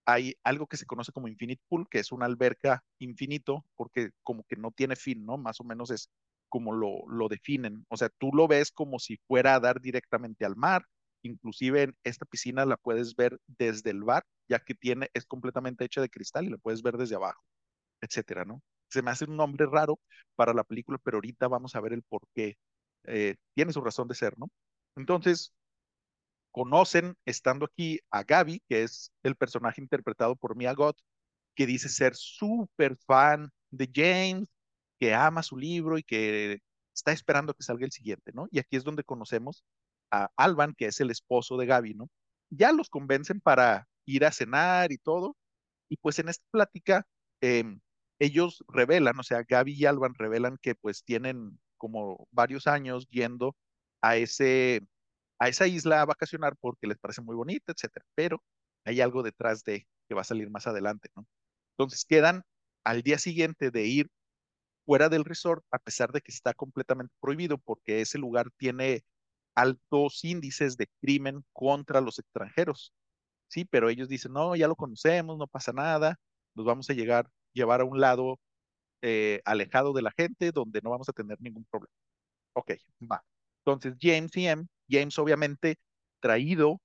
hay 0.07 0.35
algo 0.45 0.67
que 0.69 0.79
se 0.79 0.87
conoce 0.87 1.13
como 1.13 1.29
Infinite 1.29 1.63
Pool, 1.69 1.89
que 1.91 2.01
es 2.01 2.13
una 2.13 2.27
alberca 2.27 2.85
infinito, 2.99 3.65
porque 3.77 4.11
como 4.25 4.45
que 4.45 4.57
no 4.57 4.73
tiene 4.73 4.97
fin, 4.97 5.25
¿no? 5.27 5.39
Más 5.39 5.61
o 5.61 5.65
menos 5.65 5.91
es 5.93 6.11
como 6.49 6.73
lo, 6.73 7.07
lo 7.09 7.29
definen. 7.29 7.85
O 7.89 7.97
sea, 7.97 8.09
tú 8.19 8.31
lo 8.33 8.49
ves 8.49 8.73
como 8.73 8.99
si 8.99 9.19
fuera 9.27 9.55
a 9.55 9.61
dar 9.61 9.81
directamente 9.81 10.45
al 10.45 10.57
mar. 10.57 10.85
Inclusive 11.23 11.83
en 11.83 11.97
esta 12.05 12.25
piscina 12.27 12.65
la 12.65 12.77
puedes 12.77 13.17
ver 13.17 13.39
desde 13.47 13.91
el 13.91 14.05
bar, 14.05 14.25
ya 14.49 14.61
que 14.61 14.75
tiene, 14.75 15.11
es 15.15 15.27
completamente 15.27 15.85
hecha 15.85 16.01
de 16.01 16.11
cristal 16.11 16.47
y 16.47 16.51
la 16.51 16.59
puedes 16.59 16.83
ver 16.83 16.97
desde 16.97 17.17
abajo, 17.17 17.43
etcétera, 18.01 18.45
¿no? 18.45 18.63
Se 18.89 19.03
me 19.03 19.11
hace 19.11 19.25
un 19.25 19.37
nombre 19.37 19.67
raro 19.67 19.99
para 20.37 20.55
la 20.55 20.65
película, 20.65 20.99
pero 21.03 21.19
ahorita 21.19 21.49
vamos 21.49 21.75
a 21.77 21.81
ver 21.81 21.93
el 21.93 22.03
por 22.03 22.23
qué. 22.35 22.57
Eh, 23.05 23.37
tiene 23.55 23.73
su 23.73 23.81
razón 23.83 24.09
de 24.09 24.15
ser, 24.15 24.39
¿no? 24.39 24.51
Entonces, 24.97 25.53
conocen, 26.51 27.17
estando 27.25 27.67
aquí, 27.67 28.01
a 28.11 28.23
Gaby, 28.25 28.63
que 28.69 28.83
es 28.83 29.13
el 29.23 29.37
personaje 29.37 29.81
interpretado 29.81 30.37
por 30.37 30.57
Mia 30.57 30.73
Goth, 30.75 30.99
que 31.55 31.67
dice 31.67 31.89
ser 31.89 32.15
súper 32.17 32.97
fan 33.07 33.51
de 33.71 33.91
James, 33.95 34.49
que 34.99 35.15
ama 35.15 35.43
su 35.43 35.57
libro 35.57 35.99
y 35.99 36.03
que 36.03 36.61
está 36.95 37.13
esperando 37.13 37.55
que 37.55 37.63
salga 37.63 37.85
el 37.87 37.93
siguiente, 37.93 38.33
¿no? 38.35 38.49
Y 38.51 38.59
aquí 38.59 38.77
es 38.77 38.85
donde 38.85 39.05
conocemos 39.05 39.65
a 40.11 40.31
Alban, 40.37 40.75
que 40.75 40.87
es 40.87 41.01
el 41.01 41.11
esposo 41.11 41.57
de 41.57 41.67
Gaby, 41.67 41.95
¿no? 41.95 42.11
Ya 42.51 42.73
los 42.73 42.91
convencen 42.91 43.41
para 43.41 43.89
ir 44.07 44.25
a 44.25 44.33
cenar 44.33 44.93
y 44.93 44.99
todo, 44.99 45.37
y 45.89 45.97
pues 45.99 46.19
en 46.19 46.29
esta 46.29 46.45
plática 46.51 47.07
eh, 47.43 47.65
ellos 48.19 48.65
revelan, 48.69 49.19
o 49.19 49.23
sea, 49.23 49.45
Gaby 49.49 49.75
y 49.75 49.87
Alban 49.87 50.15
revelan 50.15 50.59
que 50.61 50.75
pues 50.75 51.05
tienen 51.05 51.59
como 51.77 52.27
varios 52.33 52.67
años 52.67 53.07
yendo 53.09 53.57
a 54.03 54.17
ese 54.17 54.83
a 55.41 55.49
esa 55.49 55.67
isla 55.69 56.03
a 56.03 56.07
vacacionar 56.07 56.57
porque 56.61 56.87
les 56.89 56.99
parece 56.99 57.23
muy 57.23 57.37
bonita, 57.37 57.73
etcétera. 57.73 58.05
Pero 58.15 58.43
hay 58.85 59.01
algo 59.01 59.23
detrás 59.23 59.63
de 59.65 59.87
que 60.09 60.15
va 60.15 60.23
a 60.23 60.25
salir 60.25 60.51
más 60.51 60.67
adelante, 60.67 61.11
¿no? 61.17 61.27
Entonces 61.77 62.05
quedan 62.05 62.43
al 62.85 63.03
día 63.03 63.19
siguiente 63.19 63.71
de 63.71 63.87
ir 63.87 64.11
fuera 64.89 65.11
del 65.11 65.27
resort, 65.27 65.63
a 65.71 65.79
pesar 65.79 66.13
de 66.13 66.23
que 66.23 66.33
está 66.33 66.55
completamente 66.55 67.15
prohibido, 67.21 67.59
porque 67.59 68.01
ese 68.01 68.17
lugar 68.17 68.51
tiene 68.57 69.05
altos 69.55 70.25
índices 70.25 70.79
de 70.79 70.89
crimen 71.03 71.45
contra 71.53 72.01
los 72.01 72.19
extranjeros. 72.19 72.95
Sí, 73.49 73.67
pero 73.67 73.91
ellos 73.91 74.09
dicen, 74.09 74.33
no, 74.33 74.57
ya 74.57 74.67
lo 74.67 74.77
conocemos, 74.77 75.37
no 75.37 75.47
pasa 75.47 75.75
nada, 75.75 76.19
nos 76.55 76.65
vamos 76.65 76.89
a 76.89 76.95
llegar, 76.95 77.29
llevar 77.53 77.83
a 77.83 77.85
un 77.85 78.01
lado 78.01 78.41
eh, 79.03 79.43
alejado 79.45 79.93
de 79.93 80.03
la 80.03 80.13
gente 80.13 80.53
donde 80.53 80.81
no 80.83 80.89
vamos 80.89 81.11
a 81.11 81.13
tener 81.13 81.39
ningún 81.39 81.67
problema. 81.67 81.93
Ok, 82.55 82.73
va. 83.13 83.23
Entonces, 83.67 83.95
James 84.01 84.35
y 84.39 84.47
M, 84.47 84.67
James 84.89 85.19
obviamente 85.19 85.77
traído 86.21 86.81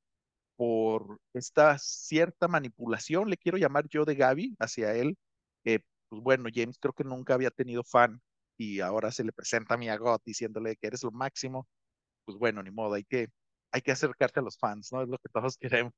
por 0.58 1.20
esta 1.34 1.78
cierta 1.80 2.50
manipulación, 2.50 3.30
le 3.30 3.38
quiero 3.38 3.58
llamar 3.58 3.88
yo 3.90 4.04
de 4.04 4.16
Gaby 4.16 4.56
hacia 4.60 4.94
él, 4.94 5.18
eh, 5.64 5.80
pues 6.14 6.22
bueno, 6.22 6.48
James 6.54 6.78
creo 6.80 6.94
que 6.94 7.04
nunca 7.04 7.34
había 7.34 7.50
tenido 7.50 7.84
fan 7.84 8.22
y 8.56 8.82
ahora 8.82 9.12
se 9.12 9.24
le 9.24 9.34
presenta 9.34 9.74
a 9.74 9.78
Mia 9.78 9.98
Goth 9.98 10.22
diciéndole 10.24 10.76
que 10.76 10.86
eres 10.86 11.02
lo 11.04 11.10
máximo, 11.10 11.68
pues 12.26 12.38
bueno, 12.38 12.62
ni 12.62 12.70
modo, 12.70 12.94
hay 12.94 13.04
que, 13.04 13.30
hay 13.72 13.82
que 13.82 13.94
acercarse 13.94 14.40
a 14.40 14.44
los 14.44 14.60
fans, 14.60 14.92
¿no? 14.94 15.02
Es 15.02 15.10
lo 15.10 15.18
que 15.18 15.30
todos 15.30 15.58
queremos, 15.92 15.94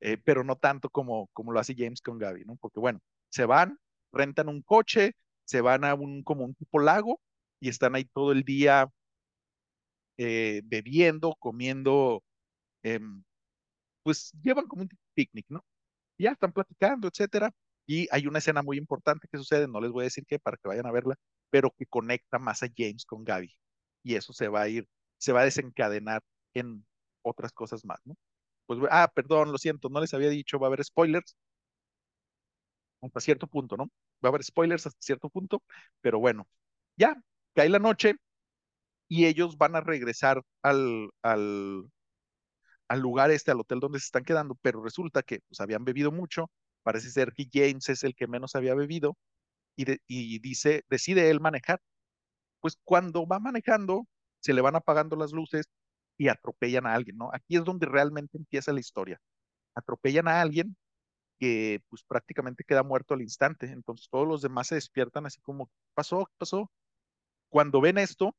eh, 0.00 0.16
pero 0.24 0.42
no 0.42 0.56
tanto 0.56 0.88
como, 0.88 1.28
como 1.34 1.52
lo 1.52 1.60
hace 1.60 1.74
James 1.76 2.00
con 2.00 2.18
Gaby, 2.18 2.46
¿no? 2.46 2.56
Porque 2.56 2.80
bueno, 2.80 2.98
se 3.28 3.44
van, 3.44 3.78
rentan 4.10 4.48
un 4.48 4.62
coche, 4.62 5.12
se 5.44 5.60
van 5.60 5.84
a 5.84 5.94
un, 5.94 6.22
como 6.22 6.44
un 6.46 6.54
tipo 6.54 6.78
lago 6.78 7.20
y 7.60 7.68
están 7.68 7.94
ahí 7.94 8.06
todo 8.06 8.32
el 8.32 8.42
día 8.42 8.88
eh, 10.16 10.62
bebiendo, 10.64 11.34
comiendo, 11.38 12.22
em, 12.82 13.22
pues 14.02 14.32
llevan 14.42 14.66
como 14.66 14.84
un 14.84 14.90
picnic, 15.14 15.46
¿no? 15.50 15.64
Ya 16.18 16.32
están 16.32 16.52
platicando, 16.52 17.08
etcétera. 17.08 17.52
Y 17.86 18.08
hay 18.10 18.26
una 18.26 18.38
escena 18.38 18.62
muy 18.62 18.78
importante 18.78 19.28
que 19.30 19.38
sucede, 19.38 19.68
no 19.68 19.80
les 19.80 19.90
voy 19.92 20.02
a 20.02 20.04
decir 20.04 20.24
qué 20.26 20.38
para 20.38 20.56
que 20.56 20.68
vayan 20.68 20.86
a 20.86 20.92
verla, 20.92 21.16
pero 21.50 21.70
que 21.76 21.86
conecta 21.86 22.38
más 22.38 22.62
a 22.62 22.68
James 22.76 23.04
con 23.06 23.24
Gaby. 23.24 23.54
Y 24.02 24.14
eso 24.16 24.32
se 24.32 24.48
va 24.48 24.62
a 24.62 24.68
ir, 24.68 24.88
se 25.18 25.32
va 25.32 25.42
a 25.42 25.44
desencadenar 25.44 26.22
en 26.54 26.86
otras 27.22 27.52
cosas 27.52 27.84
más, 27.84 28.00
¿no? 28.04 28.14
Pues, 28.66 28.80
ah, 28.90 29.10
perdón, 29.14 29.52
lo 29.52 29.58
siento, 29.58 29.88
no 29.88 30.00
les 30.00 30.14
había 30.14 30.28
dicho, 30.30 30.58
va 30.58 30.66
a 30.66 30.70
haber 30.70 30.84
spoilers 30.84 31.36
hasta 33.02 33.20
cierto 33.20 33.46
punto, 33.46 33.76
¿no? 33.76 33.84
Va 34.24 34.28
a 34.28 34.28
haber 34.28 34.44
spoilers 34.44 34.86
hasta 34.86 35.00
cierto 35.00 35.28
punto, 35.30 35.62
pero 36.00 36.18
bueno, 36.18 36.48
ya, 36.96 37.14
cae 37.54 37.68
la 37.68 37.78
noche, 37.78 38.16
y 39.08 39.26
ellos 39.26 39.56
van 39.58 39.76
a 39.76 39.80
regresar 39.80 40.42
al, 40.62 41.10
al, 41.22 41.84
al 42.88 43.00
lugar 43.00 43.30
este, 43.30 43.50
al 43.50 43.60
hotel 43.60 43.80
donde 43.80 43.98
se 44.00 44.06
están 44.06 44.24
quedando, 44.24 44.56
pero 44.62 44.82
resulta 44.82 45.22
que 45.22 45.40
pues, 45.48 45.60
habían 45.60 45.84
bebido 45.84 46.12
mucho, 46.12 46.50
parece 46.86 47.10
ser 47.10 47.32
que 47.32 47.48
James 47.52 47.88
es 47.88 48.04
el 48.04 48.14
que 48.14 48.28
menos 48.28 48.54
había 48.54 48.76
bebido 48.76 49.18
y, 49.74 50.38
dice, 50.38 50.84
decide 50.88 51.30
él 51.30 51.40
manejar. 51.40 51.80
Pues 52.60 52.78
cuando 52.84 53.26
va 53.26 53.40
manejando, 53.40 54.06
se 54.38 54.54
le 54.54 54.60
van 54.60 54.76
apagando 54.76 55.16
las 55.16 55.32
luces 55.32 55.66
y 56.16 56.28
atropellan 56.28 56.86
a 56.86 56.94
alguien, 56.94 57.16
¿no? 57.16 57.30
Aquí 57.32 57.56
es 57.56 57.64
donde 57.64 57.86
realmente 57.86 58.38
empieza 58.38 58.72
la 58.72 58.78
historia. 58.78 59.20
Atropellan 59.74 60.28
a 60.28 60.40
alguien 60.40 60.76
que 61.40 61.82
pues 61.88 62.04
prácticamente 62.04 62.62
queda 62.62 62.84
muerto 62.84 63.14
al 63.14 63.22
instante. 63.22 63.66
Entonces 63.66 64.08
todos 64.08 64.28
los 64.28 64.40
demás 64.40 64.68
se 64.68 64.76
despiertan 64.76 65.26
así 65.26 65.40
como, 65.40 65.68
pasó? 65.92 66.26
¿Qué 66.26 66.34
pasó? 66.38 66.70
Cuando 67.48 67.80
ven 67.80 67.98
esto, 67.98 68.36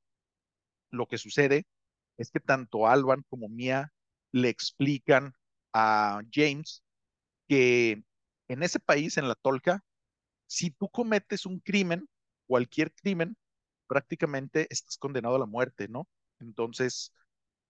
lo 0.89 1.05
que 1.07 1.17
sucede 1.17 1.65
es 2.17 2.31
que 2.31 2.39
tanto 2.39 2.87
Alban 2.87 3.23
como 3.29 3.49
Mia 3.49 3.91
le 4.31 4.47
explican 4.47 5.33
a 5.73 6.21
James 6.31 6.81
que 7.49 8.06
en 8.47 8.63
ese 8.63 8.79
país, 8.79 9.17
en 9.17 9.27
la 9.27 9.35
Tolca, 9.35 9.83
si 10.47 10.71
tú 10.71 10.89
cometes 10.89 11.45
un 11.45 11.59
crimen, 11.59 12.07
cualquier 12.47 12.93
crimen, 12.93 13.37
prácticamente 13.87 14.67
estás 14.69 14.97
condenado 14.97 15.35
a 15.35 15.39
la 15.39 15.45
muerte, 15.45 15.87
¿no? 15.89 16.07
Entonces, 16.39 17.13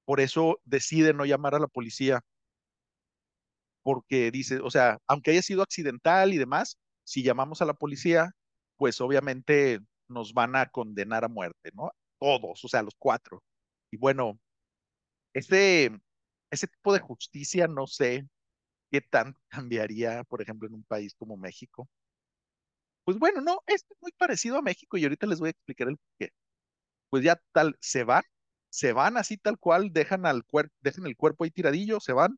por 0.05 0.19
eso 0.22 0.60
decide 0.65 1.13
no 1.13 1.25
llamar 1.25 1.55
a 1.55 1.60
la 1.60 1.67
policía, 1.67 2.22
porque 3.84 4.31
dice, 4.31 4.60
o 4.60 4.69
sea, 4.69 5.00
aunque 5.07 5.31
haya 5.31 5.41
sido 5.41 5.62
accidental 5.63 6.34
y 6.34 6.38
demás, 6.38 6.77
si 7.03 7.24
llamamos 7.24 7.62
a 7.62 7.65
la 7.65 7.74
policía, 7.74 8.31
pues 8.77 9.00
obviamente 9.01 9.79
nos 10.07 10.34
van 10.34 10.55
a 10.55 10.67
condenar 10.67 11.24
a 11.24 11.29
muerte, 11.29 11.72
¿no? 11.74 11.91
todos, 12.19 12.63
o 12.63 12.67
sea, 12.67 12.84
los 12.84 12.96
cuatro. 12.98 13.43
Y 13.91 13.98
bueno, 13.98 14.39
ese, 15.34 15.91
ese 16.51 16.67
tipo 16.67 16.93
de 16.93 17.00
justicia 17.00 17.67
no 17.67 17.88
sé 17.88 18.27
qué 18.91 19.01
tanto 19.01 19.39
cambiaría, 19.50 20.24
por 20.25 20.41
ejemplo, 20.41 20.67
en 20.67 20.75
un 20.75 20.84
país 20.84 21.13
como 21.15 21.38
México. 21.38 21.88
Pues 23.06 23.17
bueno, 23.20 23.41
no, 23.41 23.62
es 23.67 23.86
muy 24.01 24.12
parecido 24.17 24.58
a 24.58 24.62
México 24.62 24.98
y 24.98 25.03
ahorita 25.03 25.27
les 25.27 25.39
voy 25.39 25.48
a 25.48 25.51
explicar 25.51 25.88
el 25.88 25.98
por 25.98 26.08
qué. 26.20 26.29
Pues 27.10 27.24
ya 27.24 27.41
tal, 27.53 27.77
se 27.82 28.03
van, 28.03 28.24
se 28.70 28.94
van 28.94 29.17
así 29.17 29.38
tal 29.38 29.60
cual, 29.60 29.94
dejan 29.94 30.25
al 30.25 30.44
dejan 30.82 31.08
el 31.08 31.17
cuerpo 31.17 31.44
ahí 31.46 31.51
tiradillo, 31.51 32.00
se 32.01 32.13
van 32.13 32.38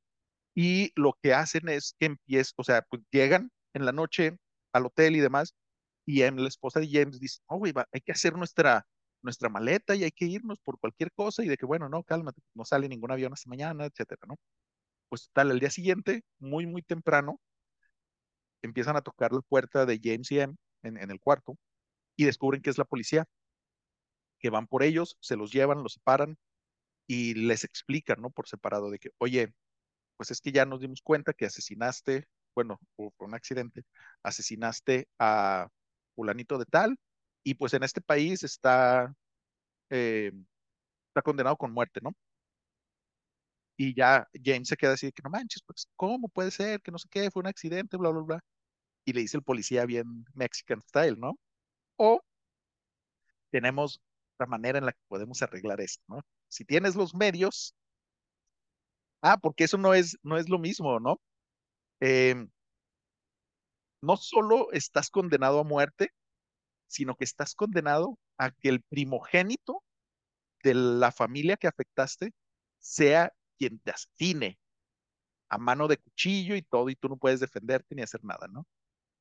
y 0.56 0.91
lo 0.96 1.13
que 1.24 1.34
hacen 1.34 1.70
es 1.70 1.96
que 2.00 2.08
empiezan, 2.08 2.53
o 2.58 2.63
sea, 2.65 2.84
pues 2.89 3.03
llegan 3.12 3.51
en 3.74 3.86
la 3.86 3.94
noche 3.94 4.38
al 4.74 4.88
hotel 4.88 5.15
y 5.18 5.22
demás 5.22 5.56
y 6.06 6.24
la 6.32 6.48
esposa 6.50 6.79
de 6.82 6.89
James 6.91 7.20
dice, 7.20 7.39
oh, 7.48 7.58
güey, 7.58 7.74
hay 7.94 8.01
que 8.01 8.12
hacer 8.13 8.36
nuestra, 8.36 8.88
nuestra 9.24 9.50
maleta 9.50 9.96
y 9.96 10.03
hay 10.06 10.12
que 10.12 10.25
irnos 10.25 10.60
por 10.62 10.79
cualquier 10.79 11.12
cosa 11.13 11.44
y 11.44 11.50
de 11.50 11.58
que, 11.58 11.65
bueno, 11.68 11.89
no, 11.89 12.03
cálmate, 12.03 12.41
no 12.56 12.65
sale 12.65 12.89
ningún 12.89 13.12
avión 13.12 13.34
hasta 13.34 13.50
mañana, 13.50 13.86
etcétera, 13.86 14.22
¿no? 14.27 14.36
Pues 15.10 15.30
tal, 15.34 15.51
el 15.51 15.60
día 15.60 15.70
siguiente, 15.70 16.24
muy, 16.39 16.66
muy 16.68 16.82
temprano, 16.82 17.39
empiezan 18.62 18.96
a 18.96 19.01
tocar 19.01 19.32
la 19.32 19.42
puerta 19.42 19.86
de 19.86 20.00
James 20.04 20.32
y 20.32 20.39
M 20.39 20.56
en, 20.84 20.98
en 20.98 21.12
el 21.12 21.20
cuarto 21.20 21.58
y 22.18 22.25
descubren 22.25 22.62
que 22.62 22.70
es 22.70 22.78
la 22.78 22.86
policía, 22.86 23.25
que 24.39 24.50
van 24.50 24.68
por 24.68 24.84
ellos, 24.84 25.18
se 25.22 25.36
los 25.36 25.51
llevan, 25.51 25.84
los 25.84 25.94
separan 25.94 26.38
y 27.08 27.36
les 27.36 27.63
explican, 27.63 28.22
¿no? 28.22 28.32
Por 28.32 28.48
separado 28.48 28.92
de 28.92 29.00
que, 29.00 29.12
oye, 29.20 29.54
pues 30.18 30.32
es 30.32 30.42
que 30.42 30.51
ya 30.51 30.66
nos 30.66 30.82
dimos 30.82 31.01
cuenta 31.01 31.34
que 31.34 31.46
asesinaste, 31.46 32.25
bueno, 32.56 32.80
por 32.96 33.13
un 33.20 33.36
accidente, 33.36 33.84
asesinaste 34.24 35.08
a 35.20 35.70
fulanito 36.16 36.58
de 36.60 36.66
tal 36.66 36.98
y 37.44 37.56
pues 37.56 37.74
en 37.74 37.84
este 37.84 38.01
país 38.01 38.44
está, 38.44 39.13
eh, 39.89 40.32
está 41.10 41.22
condenado 41.24 41.58
con 41.58 41.74
muerte, 41.74 42.01
¿no? 42.04 42.13
Y 43.79 43.95
ya 43.95 44.27
James 44.43 44.67
se 44.67 44.75
queda 44.75 44.93
así 44.93 45.05
de 45.05 45.13
que 45.13 45.21
no 45.24 45.29
manches, 45.29 45.63
pues, 45.65 45.88
¿cómo 45.95 46.27
puede 46.27 46.51
ser? 46.51 46.81
Que 46.81 46.91
no 46.91 46.98
sé 47.00 47.07
qué, 47.09 47.31
fue 47.31 47.39
un 47.39 47.48
accidente, 47.48 47.95
bla, 47.95 48.09
bla, 48.09 48.21
bla. 48.24 48.43
Y 49.05 49.13
le 49.13 49.21
dice 49.21 49.38
el 49.38 49.43
policía 49.43 49.86
bien 49.86 50.25
Mexican 50.33 50.81
style, 50.81 51.17
¿no? 51.17 51.39
O 51.95 52.19
tenemos 53.51 54.01
la 54.38 54.48
manera 54.48 54.79
en 54.79 54.86
la 54.86 54.91
que 54.91 55.00
podemos 55.07 55.41
arreglar 55.41 55.79
esto, 55.79 56.03
¿no? 56.09 56.21
Si 56.50 56.65
tienes 56.65 56.95
los 56.98 57.15
medios, 57.15 57.74
ah, 59.21 59.38
porque 59.38 59.63
eso 59.63 59.77
no 59.77 59.93
es, 59.93 60.17
no 60.24 60.38
es 60.38 60.50
lo 60.50 60.59
mismo, 60.59 61.00
¿no? 61.00 61.21
Em, 62.01 62.50
no 64.01 64.17
solo 64.17 64.74
estás 64.74 65.09
condenado 65.09 65.62
a 65.62 65.63
muerte, 65.63 66.12
sino 66.88 67.15
que 67.15 67.24
estás 67.24 67.55
condenado 67.55 68.19
a 68.38 68.51
que 68.51 68.67
el 68.67 68.81
primogénito 68.81 69.83
de 70.63 70.74
la 70.74 71.13
familia 71.13 71.55
que 71.55 71.67
afectaste 71.67 72.33
sea 72.79 73.31
quien 73.60 73.80
te 73.82 73.92
asesine 73.92 74.60
a 75.50 75.58
mano 75.58 75.88
de 75.88 75.98
cuchillo 75.98 76.56
y 76.56 76.62
todo, 76.63 76.89
y 76.89 76.96
tú 76.96 77.10
no 77.10 77.18
puedes 77.18 77.39
defenderte 77.39 77.96
ni 77.96 78.01
hacer 78.04 78.24
nada, 78.24 78.48
¿no? 78.48 78.66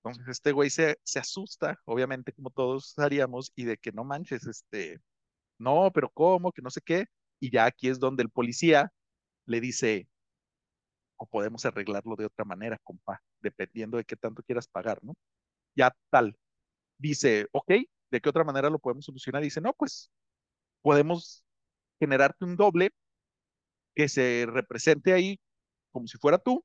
Entonces 0.02 0.28
este 0.28 0.52
güey 0.52 0.70
se, 0.70 0.98
se 1.04 1.18
asusta, 1.20 1.80
obviamente, 1.86 2.32
como 2.32 2.50
todos 2.50 2.98
haríamos, 2.98 3.52
y 3.56 3.64
de 3.64 3.78
que 3.78 3.92
no 3.92 4.04
manches, 4.04 4.46
este, 4.46 5.00
no, 5.58 5.90
pero 5.94 6.10
¿cómo? 6.10 6.52
Que 6.52 6.62
no 6.62 6.70
sé 6.70 6.80
qué. 6.82 7.06
Y 7.40 7.50
ya 7.52 7.66
aquí 7.66 7.88
es 7.88 8.00
donde 8.00 8.22
el 8.24 8.30
policía 8.30 8.92
le 9.46 9.60
dice, 9.60 10.08
o 11.16 11.26
podemos 11.26 11.64
arreglarlo 11.64 12.16
de 12.16 12.26
otra 12.26 12.44
manera, 12.44 12.78
compa, 12.84 13.20
dependiendo 13.40 13.96
de 13.96 14.04
qué 14.04 14.16
tanto 14.16 14.42
quieras 14.42 14.68
pagar, 14.68 14.98
¿no? 15.02 15.14
Ya 15.76 15.94
tal. 16.10 16.36
Dice, 16.98 17.48
ok, 17.52 17.72
¿de 18.12 18.20
qué 18.20 18.30
otra 18.30 18.44
manera 18.44 18.70
lo 18.70 18.78
podemos 18.80 19.04
solucionar? 19.06 19.42
Dice, 19.42 19.60
no, 19.60 19.72
pues 19.74 20.10
podemos 20.82 21.44
generarte 22.00 22.44
un 22.44 22.56
doble 22.56 22.92
que 23.98 24.08
se 24.08 24.46
represente 24.48 25.12
ahí 25.12 25.40
como 25.90 26.06
si 26.06 26.18
fuera 26.18 26.38
tú, 26.38 26.64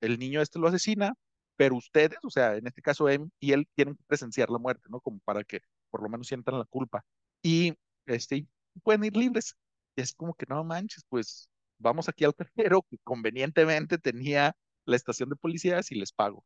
el 0.00 0.18
niño 0.18 0.40
este 0.40 0.58
lo 0.58 0.68
asesina, 0.68 1.14
pero 1.56 1.76
ustedes, 1.76 2.18
o 2.22 2.30
sea, 2.30 2.56
en 2.56 2.66
este 2.66 2.80
caso 2.80 3.10
él 3.10 3.30
y 3.40 3.52
él 3.52 3.68
tienen 3.74 3.94
que 3.96 4.04
presenciar 4.04 4.48
la 4.50 4.58
muerte, 4.58 4.88
¿no? 4.90 5.00
Como 5.00 5.18
para 5.20 5.44
que 5.44 5.60
por 5.90 6.02
lo 6.02 6.08
menos 6.08 6.28
sientan 6.28 6.58
la 6.58 6.64
culpa. 6.64 7.04
Y 7.42 7.74
este, 8.06 8.46
pueden 8.82 9.04
ir 9.04 9.16
libres. 9.18 9.54
Es 9.96 10.14
como 10.14 10.34
que 10.34 10.46
no 10.48 10.64
manches, 10.64 11.04
pues 11.10 11.50
vamos 11.78 12.08
aquí 12.08 12.24
al 12.24 12.34
cajero 12.34 12.82
que 12.90 12.96
convenientemente 13.04 13.98
tenía 13.98 14.56
la 14.86 14.96
estación 14.96 15.28
de 15.28 15.36
policías 15.36 15.92
y 15.92 15.96
les 15.96 16.12
pago. 16.12 16.42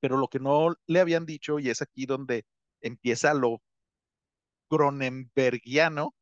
Pero 0.00 0.16
lo 0.16 0.28
que 0.28 0.38
no 0.40 0.74
le 0.86 1.00
habían 1.00 1.26
dicho, 1.26 1.58
y 1.58 1.68
es 1.68 1.82
aquí 1.82 2.06
donde 2.06 2.46
empieza 2.80 3.34
lo 3.34 3.60
cronenbergiano, 4.68 6.14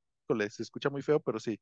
se 0.50 0.62
escucha 0.62 0.90
muy 0.90 1.02
feo, 1.02 1.20
pero 1.20 1.38
sí, 1.38 1.60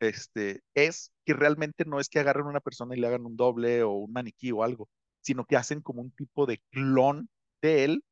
este, 0.00 0.62
es 0.74 1.12
que 1.24 1.34
realmente 1.34 1.84
no 1.84 2.00
es 2.00 2.08
que 2.08 2.20
agarren 2.20 2.46
una 2.46 2.60
persona 2.60 2.96
y 2.96 3.00
le 3.00 3.06
hagan 3.06 3.26
un 3.26 3.36
doble 3.36 3.82
o 3.82 3.92
un 3.92 4.12
maniquí 4.12 4.52
o 4.52 4.62
algo, 4.62 4.88
sino 5.20 5.44
que 5.44 5.56
hacen 5.56 5.80
como 5.82 6.02
un 6.02 6.10
tipo 6.12 6.46
de 6.46 6.60
clon 6.70 7.28
de 7.62 7.84
él 7.84 8.04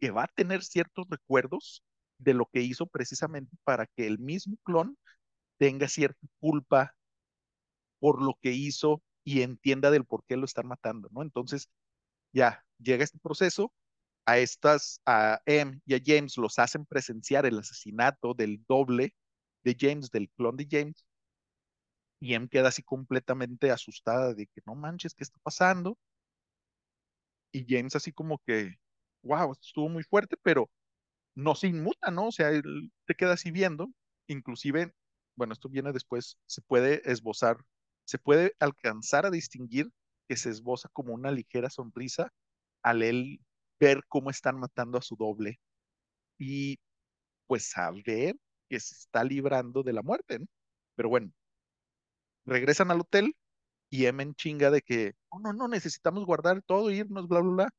que 0.00 0.10
va 0.10 0.24
a 0.24 0.28
tener 0.34 0.64
ciertos 0.64 1.06
recuerdos 1.10 1.84
de 2.18 2.34
lo 2.34 2.46
que 2.46 2.62
hizo 2.62 2.86
precisamente 2.86 3.56
para 3.64 3.86
que 3.86 4.06
el 4.06 4.18
mismo 4.18 4.56
clon 4.64 4.96
tenga 5.58 5.88
cierta 5.88 6.26
culpa 6.40 6.94
por 7.98 8.22
lo 8.22 8.38
que 8.40 8.52
hizo 8.52 9.02
y 9.24 9.42
entienda 9.42 9.90
del 9.90 10.04
por 10.06 10.24
qué 10.26 10.36
lo 10.36 10.44
están 10.44 10.66
matando, 10.66 11.08
¿no? 11.12 11.22
Entonces, 11.22 11.68
ya 12.32 12.64
llega 12.78 13.04
este 13.04 13.18
proceso, 13.18 13.72
a 14.26 14.38
estas, 14.38 15.00
a 15.06 15.40
M 15.46 15.80
y 15.86 15.94
a 15.94 16.00
James 16.04 16.36
los 16.36 16.58
hacen 16.58 16.86
presenciar 16.86 17.46
el 17.46 17.58
asesinato 17.58 18.34
del 18.34 18.64
doble 18.68 19.14
de 19.64 19.76
James, 19.78 20.10
del 20.10 20.30
clon 20.30 20.56
de 20.56 20.66
James, 20.70 21.04
y 22.20 22.34
M 22.34 22.48
queda 22.48 22.68
así 22.68 22.82
completamente 22.82 23.70
asustada 23.70 24.34
de 24.34 24.46
que 24.46 24.62
no 24.66 24.74
manches, 24.74 25.14
¿qué 25.14 25.24
está 25.24 25.38
pasando? 25.42 25.98
Y 27.52 27.64
James 27.68 27.96
así 27.96 28.12
como 28.12 28.38
que, 28.46 28.76
wow, 29.22 29.52
estuvo 29.52 29.88
muy 29.88 30.02
fuerte, 30.04 30.36
pero 30.42 30.70
no 31.36 31.54
se 31.54 31.68
inmuta, 31.68 32.10
¿no? 32.10 32.28
O 32.28 32.32
sea, 32.32 32.50
él 32.50 32.92
te 33.06 33.14
queda 33.14 33.34
así 33.34 33.50
viendo, 33.50 33.88
inclusive, 34.28 34.94
bueno, 35.36 35.54
esto 35.54 35.68
viene 35.68 35.92
después, 35.92 36.38
se 36.46 36.62
puede 36.62 37.02
esbozar, 37.10 37.58
se 38.06 38.18
puede 38.18 38.54
alcanzar 38.60 39.26
a 39.26 39.30
distinguir 39.30 39.90
que 40.28 40.36
se 40.36 40.50
esboza 40.50 40.88
como 40.92 41.14
una 41.14 41.30
ligera 41.32 41.70
sonrisa 41.70 42.32
al 42.82 43.02
él 43.02 43.40
ver 43.80 44.02
cómo 44.08 44.30
están 44.30 44.58
matando 44.60 44.98
a 44.98 45.02
su 45.02 45.16
doble 45.16 45.60
y 46.38 46.78
pues 47.46 47.72
ver 48.06 48.36
que 48.68 48.80
se 48.80 48.94
está 48.94 49.24
librando 49.24 49.82
de 49.82 49.92
la 49.94 50.02
muerte, 50.02 50.40
¿no? 50.40 50.46
Pero 50.96 51.08
bueno, 51.10 51.32
regresan 52.46 52.90
al 52.90 53.00
hotel 53.00 53.36
y 53.90 54.06
Emen 54.06 54.34
chinga 54.34 54.70
de 54.70 54.82
que, 54.82 55.14
no, 55.32 55.40
no, 55.40 55.52
no, 55.52 55.68
necesitamos 55.68 56.24
guardar 56.26 56.62
todo, 56.62 56.90
irnos, 56.90 57.28
bla, 57.28 57.40
bla, 57.40 57.52
bla. 57.52 57.70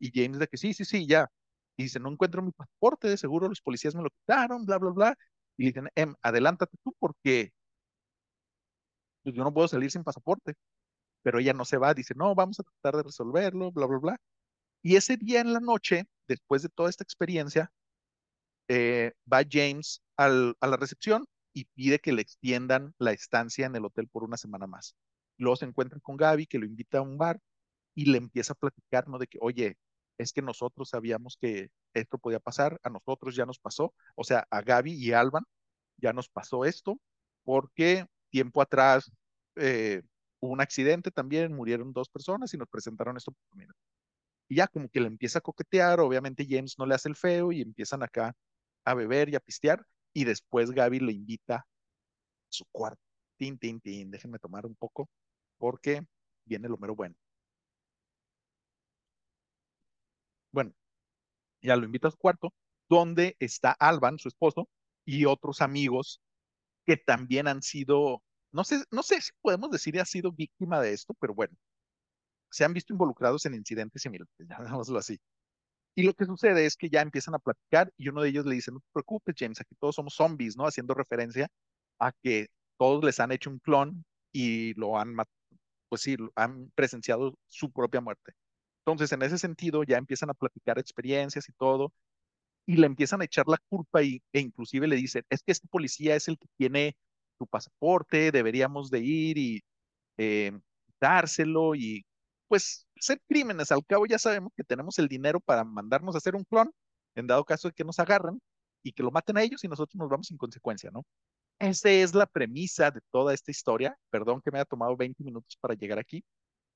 Y 0.00 0.10
James 0.14 0.38
de 0.38 0.48
que 0.48 0.56
sí, 0.58 0.74
sí, 0.74 0.84
sí, 0.84 1.06
ya. 1.06 1.28
Y 1.76 1.84
dice, 1.84 2.00
no 2.00 2.10
encuentro 2.10 2.42
mi 2.42 2.52
pasaporte, 2.52 3.08
de 3.08 3.18
seguro 3.18 3.48
los 3.48 3.60
policías 3.62 3.94
me 3.94 4.02
lo 4.02 4.10
quitaron, 4.10 4.66
bla, 4.66 4.78
bla, 4.78 4.90
bla. 4.90 5.14
Y 5.56 5.64
le 5.64 5.68
dicen, 5.70 5.88
Em, 5.96 6.14
adelántate 6.22 6.76
tú 6.84 6.94
porque 6.98 7.52
pues, 9.22 9.34
yo 9.34 9.44
no 9.44 9.52
puedo 9.52 9.68
salir 9.68 9.90
sin 9.90 10.04
pasaporte. 10.04 10.54
Pero 11.22 11.40
ella 11.40 11.52
no 11.54 11.64
se 11.64 11.78
va, 11.78 11.94
dice, 11.94 12.14
no, 12.16 12.34
vamos 12.34 12.60
a 12.60 12.64
tratar 12.64 12.96
de 12.98 13.04
resolverlo, 13.04 13.72
bla, 13.72 13.86
bla, 13.86 13.98
bla. 13.98 14.16
Y 14.82 14.96
ese 14.96 15.16
día 15.18 15.40
en 15.40 15.52
la 15.54 15.60
noche, 15.60 16.06
después 16.28 16.62
de 16.62 16.70
toda 16.70 16.90
esta 16.90 17.04
experiencia, 17.04 17.72
eh, 18.68 19.12
va 19.32 19.42
James 19.50 20.02
al, 20.16 20.56
a 20.60 20.66
la 20.68 20.76
recepción 20.76 21.26
y 21.52 21.64
pide 21.66 21.98
que 22.00 22.12
le 22.12 22.22
extiendan 22.22 22.94
la 22.98 23.12
estancia 23.12 23.66
en 23.66 23.76
el 23.76 23.84
hotel 23.84 24.08
por 24.08 24.24
una 24.24 24.36
semana 24.36 24.66
más. 24.66 24.96
Luego 25.38 25.56
se 25.56 25.66
encuentra 25.66 26.00
con 26.00 26.16
Gaby, 26.16 26.46
que 26.46 26.58
lo 26.58 26.66
invita 26.66 26.98
a 26.98 27.02
un 27.02 27.18
bar 27.18 27.40
y 27.94 28.06
le 28.06 28.18
empieza 28.18 28.52
a 28.54 28.56
platicar, 28.56 29.08
¿no? 29.08 29.18
De 29.18 29.26
que, 29.26 29.38
oye, 29.40 29.76
es 30.18 30.32
que 30.32 30.42
nosotros 30.42 30.90
sabíamos 30.90 31.36
que 31.40 31.70
esto 31.94 32.18
podía 32.18 32.40
pasar, 32.40 32.78
a 32.82 32.90
nosotros 32.90 33.36
ya 33.36 33.46
nos 33.46 33.58
pasó, 33.58 33.94
o 34.16 34.24
sea, 34.24 34.46
a 34.50 34.62
Gaby 34.62 34.92
y 34.92 35.12
Alban 35.12 35.44
ya 35.96 36.12
nos 36.12 36.28
pasó 36.28 36.64
esto, 36.64 37.00
porque 37.44 38.06
tiempo 38.30 38.62
atrás 38.62 39.10
eh, 39.56 40.02
hubo 40.40 40.52
un 40.52 40.60
accidente 40.60 41.10
también, 41.10 41.54
murieron 41.54 41.92
dos 41.92 42.08
personas 42.08 42.52
y 42.54 42.58
nos 42.58 42.68
presentaron 42.68 43.16
esto. 43.16 43.34
Y 44.48 44.56
ya 44.56 44.66
como 44.68 44.88
que 44.88 45.00
le 45.00 45.08
empieza 45.08 45.38
a 45.38 45.42
coquetear, 45.42 46.00
obviamente 46.00 46.46
James 46.48 46.78
no 46.78 46.86
le 46.86 46.94
hace 46.94 47.08
el 47.08 47.16
feo 47.16 47.52
y 47.52 47.62
empiezan 47.62 48.02
acá 48.02 48.34
a 48.84 48.94
beber 48.94 49.28
y 49.28 49.34
a 49.36 49.40
pistear 49.40 49.84
y 50.14 50.24
después 50.24 50.70
Gaby 50.72 51.00
le 51.00 51.12
invita 51.12 51.56
a 51.56 51.66
su 52.50 52.64
cuarto. 52.72 53.02
Tin, 53.38 53.58
tin, 53.58 53.80
tin, 53.80 54.10
déjenme 54.10 54.38
tomar 54.38 54.66
un 54.66 54.74
poco 54.76 55.08
porque 55.58 56.02
viene 56.46 56.68
lo 56.68 56.78
mero 56.78 56.94
bueno. 56.96 57.16
Bueno, 60.52 60.72
ya 61.62 61.76
lo 61.76 61.86
invita 61.86 62.08
a 62.08 62.10
su 62.12 62.18
cuarto, 62.18 62.52
donde 62.88 63.36
está 63.40 63.72
Alban, 63.72 64.18
su 64.18 64.28
esposo, 64.28 64.68
y 65.04 65.24
otros 65.26 65.62
amigos 65.62 66.20
que 66.86 66.96
también 66.96 67.48
han 67.48 67.62
sido, 67.62 68.22
no 68.52 68.64
sé, 68.64 68.84
no 68.92 69.02
sé 69.02 69.20
si 69.22 69.32
podemos 69.42 69.70
decir 69.70 69.94
que 69.94 70.00
ha 70.00 70.06
sido 70.06 70.32
víctima 70.32 70.80
de 70.82 70.92
esto, 70.94 71.14
pero 71.20 71.34
bueno, 71.34 71.56
se 72.50 72.64
han 72.64 72.74
visto 72.74 72.92
involucrados 72.92 73.46
en 73.46 73.54
incidentes 73.54 74.02
similares, 74.02 74.32
llamémoslo 74.38 74.98
así. 74.98 75.18
Y 75.98 76.04
lo 76.04 76.14
que 76.14 76.26
sucede 76.26 76.64
es 76.64 76.76
que 76.76 76.88
ya 76.90 77.00
empiezan 77.00 77.34
a 77.34 77.40
platicar 77.40 77.92
y 77.96 78.08
uno 78.08 78.22
de 78.22 78.28
ellos 78.28 78.46
le 78.46 78.54
dice, 78.54 78.70
no 78.70 78.78
te 78.78 78.86
preocupes, 78.92 79.34
James, 79.36 79.60
aquí 79.60 79.74
todos 79.80 79.96
somos 79.96 80.14
zombies, 80.14 80.56
¿no? 80.56 80.64
Haciendo 80.64 80.94
referencia 80.94 81.48
a 81.98 82.12
que 82.22 82.46
todos 82.78 83.02
les 83.02 83.18
han 83.18 83.32
hecho 83.32 83.50
un 83.50 83.58
clon 83.58 84.04
y 84.32 84.74
lo 84.74 84.96
han, 84.96 85.16
pues 85.88 86.02
sí, 86.02 86.16
han 86.36 86.70
presenciado 86.76 87.34
su 87.48 87.72
propia 87.72 88.00
muerte. 88.00 88.32
Entonces, 88.86 89.10
en 89.10 89.22
ese 89.22 89.38
sentido, 89.38 89.82
ya 89.82 89.98
empiezan 89.98 90.30
a 90.30 90.34
platicar 90.34 90.78
experiencias 90.78 91.48
y 91.48 91.52
todo, 91.54 91.92
y 92.66 92.76
le 92.76 92.86
empiezan 92.86 93.22
a 93.22 93.24
echar 93.24 93.48
la 93.48 93.58
culpa 93.68 94.00
y, 94.02 94.22
e 94.32 94.40
inclusive 94.40 94.86
le 94.86 94.94
dicen, 94.94 95.24
es 95.30 95.42
que 95.42 95.50
este 95.52 95.66
policía 95.68 96.14
es 96.14 96.28
el 96.28 96.38
que 96.38 96.46
tiene 96.56 96.96
tu 97.38 97.46
pasaporte, 97.48 98.30
deberíamos 98.30 98.90
de 98.90 99.00
ir 99.00 99.38
y 99.38 99.62
eh, 100.18 100.52
dárselo 101.00 101.74
y 101.74 102.04
pues 102.48 102.86
hacer 102.98 103.20
crímenes. 103.28 103.72
Al 103.72 103.84
cabo 103.86 104.06
ya 104.06 104.18
sabemos 104.18 104.52
que 104.56 104.64
tenemos 104.64 104.98
el 104.98 105.08
dinero 105.08 105.40
para 105.40 105.64
mandarnos 105.64 106.14
a 106.14 106.18
hacer 106.18 106.34
un 106.36 106.44
clon, 106.44 106.72
en 107.14 107.26
dado 107.26 107.44
caso 107.44 107.68
de 107.68 107.74
que 107.74 107.84
nos 107.84 107.98
agarren 107.98 108.40
y 108.82 108.92
que 108.92 109.02
lo 109.02 109.10
maten 109.10 109.36
a 109.38 109.42
ellos 109.42 109.64
y 109.64 109.68
nosotros 109.68 109.96
nos 109.96 110.08
vamos 110.08 110.28
sin 110.28 110.38
consecuencia, 110.38 110.90
¿no? 110.90 111.04
Esa 111.58 111.90
es 111.90 112.14
la 112.14 112.26
premisa 112.26 112.90
de 112.90 113.00
toda 113.10 113.34
esta 113.34 113.50
historia. 113.50 113.98
Perdón 114.10 114.40
que 114.42 114.50
me 114.50 114.58
haya 114.58 114.64
tomado 114.64 114.96
20 114.96 115.24
minutos 115.24 115.56
para 115.60 115.74
llegar 115.74 115.98
aquí, 115.98 116.24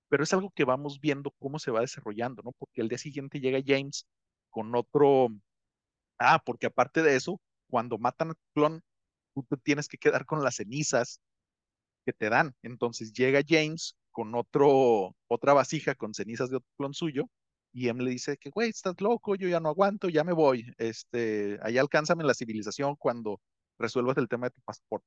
pero 0.09 0.25
es 0.25 0.33
algo 0.33 0.51
que 0.55 0.65
vamos 0.65 1.01
viendo 1.01 1.33
cómo 1.39 1.59
se 1.59 1.71
va 1.71 1.81
desarrollando, 1.81 2.43
¿no? 2.43 2.53
Porque 2.53 2.81
el 2.83 2.89
día 2.89 2.99
siguiente 2.99 3.41
llega 3.41 3.61
James 3.65 4.07
con 4.51 4.75
otro, 4.75 5.29
ah, 6.19 6.41
porque 6.45 6.67
aparte 6.67 7.03
de 7.03 7.17
eso, 7.17 7.41
cuando 7.71 7.99
matan 7.99 8.33
a 8.33 8.35
clon, 8.55 8.83
tú 9.35 9.45
te 9.49 9.57
tienes 9.59 9.89
que 9.89 9.99
quedar 9.99 10.27
con 10.27 10.43
las 10.45 10.57
cenizas 10.57 11.21
que 12.05 12.13
te 12.13 12.29
dan. 12.31 12.55
Entonces 12.63 13.13
llega 13.13 13.41
James 13.47 13.97
con 14.13 14.35
otro, 14.35 15.17
otra 15.29 15.55
vasija 15.55 15.95
con 15.95 16.15
cenizas 16.15 16.51
de 16.51 16.57
otro 16.57 16.69
clon 16.77 16.95
suyo 16.95 17.29
y 17.73 17.89
M 17.89 18.03
le 18.05 18.11
dice 18.11 18.37
que, 18.37 18.51
güey, 18.51 18.71
estás 18.71 19.01
loco, 19.01 19.35
yo 19.35 19.49
ya 19.49 19.61
no 19.61 19.71
aguanto, 19.71 20.09
ya 20.09 20.25
me 20.25 20.33
voy. 20.33 20.73
Este, 20.79 21.59
allá 21.63 21.81
alcánzame 21.81 22.25
la 22.25 22.35
civilización 22.35 22.97
cuando 22.97 23.41
resuelvas 23.79 24.19
el 24.19 24.29
tema 24.29 24.47
de 24.47 24.51
tu 24.53 24.61
pasaporte. 24.63 25.07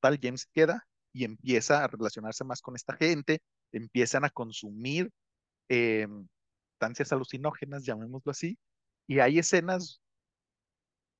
Tal 0.00 0.18
James 0.20 0.46
queda 0.46 0.86
y 1.12 1.24
empieza 1.24 1.84
a 1.84 1.88
relacionarse 1.88 2.44
más 2.44 2.62
con 2.62 2.76
esta 2.76 2.94
gente, 2.96 3.40
empiezan 3.72 4.24
a 4.24 4.30
consumir 4.30 5.10
eh, 5.68 6.06
sustancias 6.72 7.12
alucinógenas, 7.12 7.84
llamémoslo 7.84 8.30
así, 8.32 8.58
y 9.06 9.20
hay 9.20 9.38
escenas, 9.38 10.00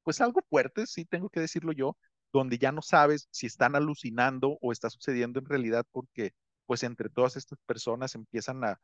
pues 0.04 0.20
algo 0.20 0.40
fuertes, 0.48 0.92
sí 0.92 1.04
tengo 1.04 1.28
que 1.28 1.40
decirlo 1.40 1.72
yo, 1.72 1.96
donde 2.32 2.58
ya 2.58 2.72
no 2.72 2.82
sabes 2.82 3.28
si 3.30 3.46
están 3.46 3.74
alucinando 3.74 4.58
o 4.60 4.72
está 4.72 4.90
sucediendo 4.90 5.38
en 5.40 5.46
realidad 5.46 5.84
porque 5.92 6.32
pues 6.68 6.82
entre 6.82 7.08
todas 7.08 7.36
estas 7.36 7.58
personas 7.66 8.14
empiezan 8.14 8.62
a 8.62 8.78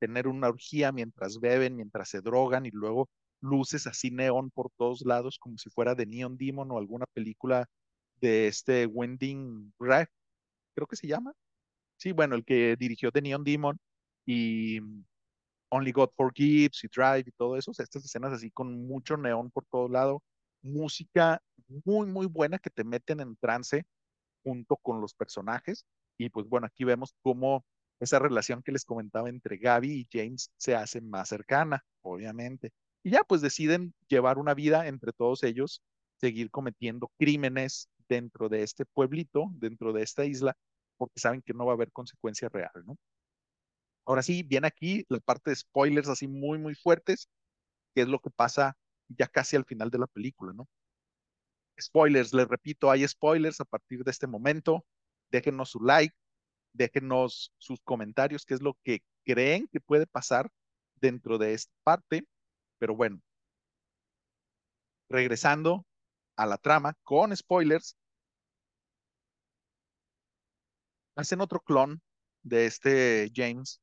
tener 0.00 0.26
una 0.26 0.48
orgía 0.48 0.90
mientras 0.90 1.38
beben, 1.38 1.76
mientras 1.76 2.08
se 2.08 2.22
drogan 2.22 2.64
y 2.64 2.70
luego 2.70 3.10
luces 3.42 3.86
así 3.86 4.10
neón 4.10 4.50
por 4.50 4.70
todos 4.78 5.02
lados 5.04 5.38
como 5.38 5.58
si 5.58 5.68
fuera 5.68 5.94
de 5.94 6.06
Neon 6.06 6.38
Demon 6.38 6.70
o 6.70 6.78
alguna 6.78 7.04
película 7.12 7.66
de 8.22 8.46
este 8.48 8.86
Wending 8.86 9.74
Rack, 9.78 10.10
creo 10.74 10.86
que 10.86 10.96
se 10.96 11.06
llama. 11.06 11.34
Sí, 11.98 12.12
bueno, 12.12 12.36
el 12.36 12.44
que 12.44 12.76
dirigió 12.76 13.12
The 13.12 13.20
Neon 13.20 13.44
Demon 13.44 13.78
y 14.24 14.80
Only 15.68 15.92
God 15.92 16.10
Forgives 16.16 16.84
y 16.84 16.88
Drive 16.88 17.24
y 17.26 17.32
todo 17.32 17.58
eso, 17.58 17.70
estas 17.76 18.02
escenas 18.02 18.32
así 18.32 18.50
con 18.50 18.86
mucho 18.86 19.18
neón 19.18 19.50
por 19.50 19.66
todo 19.66 19.88
lado, 19.88 20.22
música 20.62 21.42
muy, 21.84 22.06
muy 22.06 22.26
buena 22.26 22.58
que 22.58 22.70
te 22.70 22.82
meten 22.82 23.20
en 23.20 23.36
trance 23.36 23.84
junto 24.42 24.76
con 24.78 25.02
los 25.02 25.12
personajes. 25.12 25.84
Y 26.18 26.30
pues 26.30 26.46
bueno, 26.48 26.66
aquí 26.66 26.84
vemos 26.84 27.14
cómo 27.22 27.64
esa 28.00 28.18
relación 28.18 28.62
que 28.62 28.72
les 28.72 28.84
comentaba 28.84 29.28
entre 29.28 29.56
Gaby 29.56 29.92
y 29.92 30.08
James 30.10 30.50
se 30.56 30.74
hace 30.74 31.00
más 31.00 31.28
cercana, 31.28 31.84
obviamente. 32.02 32.72
Y 33.02 33.10
ya 33.10 33.22
pues 33.24 33.40
deciden 33.40 33.94
llevar 34.08 34.38
una 34.38 34.54
vida 34.54 34.86
entre 34.86 35.12
todos 35.12 35.42
ellos, 35.42 35.82
seguir 36.16 36.50
cometiendo 36.50 37.10
crímenes 37.18 37.88
dentro 38.08 38.48
de 38.48 38.62
este 38.62 38.84
pueblito, 38.86 39.48
dentro 39.52 39.92
de 39.92 40.02
esta 40.02 40.24
isla, 40.24 40.56
porque 40.96 41.20
saben 41.20 41.42
que 41.42 41.54
no 41.54 41.66
va 41.66 41.72
a 41.72 41.74
haber 41.74 41.92
consecuencia 41.92 42.48
real, 42.48 42.72
¿no? 42.86 42.96
Ahora 44.06 44.22
sí, 44.22 44.42
viene 44.42 44.66
aquí 44.66 45.04
la 45.08 45.18
parte 45.20 45.50
de 45.50 45.56
spoilers 45.56 46.08
así 46.08 46.28
muy, 46.28 46.58
muy 46.58 46.74
fuertes, 46.74 47.28
que 47.94 48.02
es 48.02 48.08
lo 48.08 48.18
que 48.20 48.30
pasa 48.30 48.76
ya 49.08 49.26
casi 49.28 49.56
al 49.56 49.64
final 49.64 49.90
de 49.90 49.98
la 49.98 50.06
película, 50.06 50.52
¿no? 50.52 50.68
Spoilers, 51.80 52.32
les 52.32 52.46
repito, 52.48 52.90
hay 52.90 53.06
spoilers 53.06 53.60
a 53.60 53.64
partir 53.64 54.04
de 54.04 54.10
este 54.10 54.26
momento. 54.26 54.84
Déjenos 55.34 55.70
su 55.70 55.80
like, 55.80 56.14
déjenos 56.72 57.52
sus 57.58 57.80
comentarios, 57.82 58.44
qué 58.46 58.54
es 58.54 58.62
lo 58.62 58.78
que 58.84 59.02
creen 59.24 59.66
que 59.72 59.80
puede 59.80 60.06
pasar 60.06 60.48
dentro 61.00 61.38
de 61.38 61.54
esta 61.54 61.72
parte. 61.82 62.24
Pero 62.78 62.94
bueno, 62.94 63.20
regresando 65.08 65.84
a 66.36 66.46
la 66.46 66.56
trama 66.56 66.94
con 67.02 67.36
spoilers, 67.36 67.96
hacen 71.16 71.40
otro 71.40 71.58
clon 71.60 72.00
de 72.44 72.66
este 72.66 73.28
James 73.34 73.80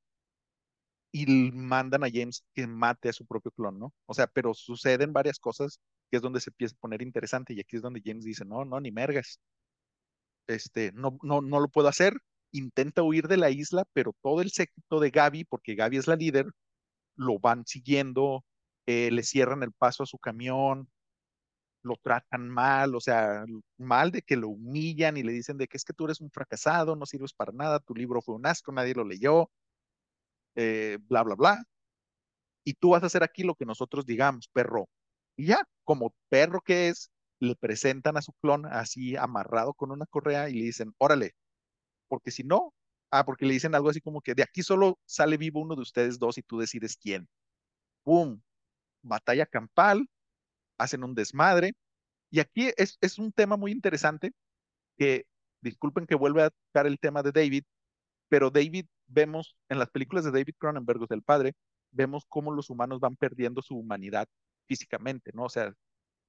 y 1.11 1.51
mandan 1.51 2.03
a 2.05 2.09
James 2.11 2.45
que 2.53 2.65
mate 2.67 3.09
a 3.09 3.13
su 3.13 3.25
propio 3.25 3.51
clon, 3.51 3.77
¿no? 3.77 3.93
O 4.05 4.13
sea, 4.13 4.27
pero 4.27 4.53
suceden 4.53 5.11
varias 5.13 5.39
cosas 5.39 5.79
que 6.09 6.17
es 6.17 6.21
donde 6.23 6.39
se 6.39 6.49
empieza 6.49 6.75
a 6.75 6.79
poner 6.79 7.01
interesante 7.01 7.53
y 7.53 7.59
aquí 7.59 7.75
es 7.75 7.81
donde 7.81 8.01
James 8.03 8.23
dice, 8.23 8.45
no, 8.45 8.63
no, 8.65 8.79
ni 8.79 8.91
mergas, 8.91 9.39
este, 10.51 10.91
no, 10.93 11.17
no, 11.23 11.41
no 11.41 11.59
lo 11.59 11.69
puedo 11.69 11.87
hacer, 11.87 12.13
intenta 12.51 13.03
huir 13.03 13.27
de 13.27 13.37
la 13.37 13.49
isla, 13.51 13.85
pero 13.93 14.13
todo 14.21 14.41
el 14.41 14.51
séquito 14.51 14.99
de 14.99 15.11
Gaby, 15.11 15.45
porque 15.45 15.75
Gaby 15.75 15.97
es 15.97 16.07
la 16.07 16.15
líder, 16.15 16.47
lo 17.15 17.39
van 17.39 17.65
siguiendo, 17.65 18.45
eh, 18.87 19.11
le 19.11 19.23
cierran 19.23 19.63
el 19.63 19.73
paso 19.73 20.03
a 20.03 20.07
su 20.07 20.17
camión, 20.19 20.89
lo 21.83 21.95
tratan 21.97 22.49
mal, 22.49 22.95
o 22.95 22.99
sea, 23.01 23.45
mal 23.77 24.11
de 24.11 24.21
que 24.21 24.37
lo 24.37 24.49
humillan 24.49 25.17
y 25.17 25.23
le 25.23 25.31
dicen 25.33 25.57
de 25.57 25.67
que 25.67 25.77
es 25.77 25.83
que 25.85 25.93
tú 25.93 26.05
eres 26.05 26.21
un 26.21 26.31
fracasado, 26.31 26.95
no 26.95 27.05
sirves 27.05 27.33
para 27.33 27.51
nada, 27.51 27.79
tu 27.79 27.95
libro 27.95 28.21
fue 28.21 28.35
un 28.35 28.45
asco, 28.45 28.71
nadie 28.71 28.93
lo 28.95 29.03
leyó, 29.03 29.49
eh, 30.55 30.97
bla, 31.07 31.23
bla, 31.23 31.35
bla. 31.35 31.63
Y 32.63 32.73
tú 32.75 32.91
vas 32.91 33.03
a 33.03 33.07
hacer 33.07 33.23
aquí 33.23 33.43
lo 33.43 33.55
que 33.55 33.65
nosotros 33.65 34.05
digamos, 34.05 34.47
perro. 34.49 34.87
Y 35.35 35.47
ya, 35.47 35.67
como 35.83 36.13
perro 36.29 36.61
que 36.61 36.89
es, 36.89 37.11
le 37.41 37.55
presentan 37.55 38.17
a 38.17 38.21
su 38.21 38.33
clon 38.33 38.65
así 38.67 39.15
amarrado 39.17 39.73
con 39.73 39.91
una 39.91 40.05
correa 40.05 40.49
y 40.49 40.55
le 40.55 40.65
dicen, 40.65 40.93
órale, 40.99 41.33
porque 42.07 42.31
si 42.31 42.43
no, 42.43 42.73
ah, 43.11 43.25
porque 43.25 43.45
le 43.45 43.53
dicen 43.53 43.75
algo 43.75 43.89
así 43.89 44.01
como 44.01 44.21
que 44.21 44.35
de 44.35 44.43
aquí 44.43 44.63
solo 44.63 44.99
sale 45.05 45.37
vivo 45.37 45.61
uno 45.61 45.75
de 45.75 45.81
ustedes 45.81 46.19
dos 46.19 46.37
y 46.37 46.43
tú 46.43 46.59
decides 46.59 46.97
quién. 46.97 47.27
¡Pum! 48.03 48.41
Batalla 49.03 49.45
campal, 49.45 50.07
hacen 50.77 51.03
un 51.03 51.15
desmadre. 51.15 51.73
Y 52.31 52.39
aquí 52.39 52.71
es, 52.77 52.97
es 53.01 53.19
un 53.19 53.31
tema 53.31 53.57
muy 53.57 53.71
interesante 53.71 54.33
que, 54.97 55.25
disculpen 55.61 56.07
que 56.07 56.15
vuelva 56.15 56.45
a 56.47 56.51
tocar 56.51 56.87
el 56.87 56.99
tema 56.99 57.23
de 57.23 57.31
David, 57.31 57.63
pero 58.29 58.51
David, 58.51 58.85
vemos 59.07 59.57
en 59.69 59.79
las 59.79 59.89
películas 59.89 60.25
de 60.25 60.31
David 60.31 60.55
Cronenberg, 60.57 61.07
del 61.07 61.23
padre, 61.23 61.53
vemos 61.91 62.25
cómo 62.29 62.51
los 62.51 62.69
humanos 62.69 62.99
van 62.99 63.15
perdiendo 63.17 63.61
su 63.61 63.77
humanidad 63.77 64.27
físicamente, 64.67 65.31
¿no? 65.33 65.45
O 65.45 65.49
sea, 65.49 65.73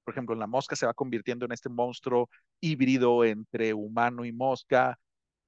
por 0.04 0.14
ejemplo, 0.14 0.34
la 0.34 0.46
mosca 0.46 0.76
se 0.76 0.86
va 0.86 0.94
convirtiendo 0.94 1.44
en 1.46 1.52
este 1.52 1.68
monstruo 1.68 2.28
híbrido 2.60 3.24
entre 3.24 3.74
humano 3.74 4.24
y 4.24 4.32
mosca. 4.32 4.98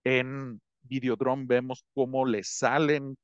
En 0.04 0.60
Videodrome 0.82 1.46
vemos 1.46 1.84
cómo 1.94 2.26
le 2.26 2.44
salen 2.44 3.16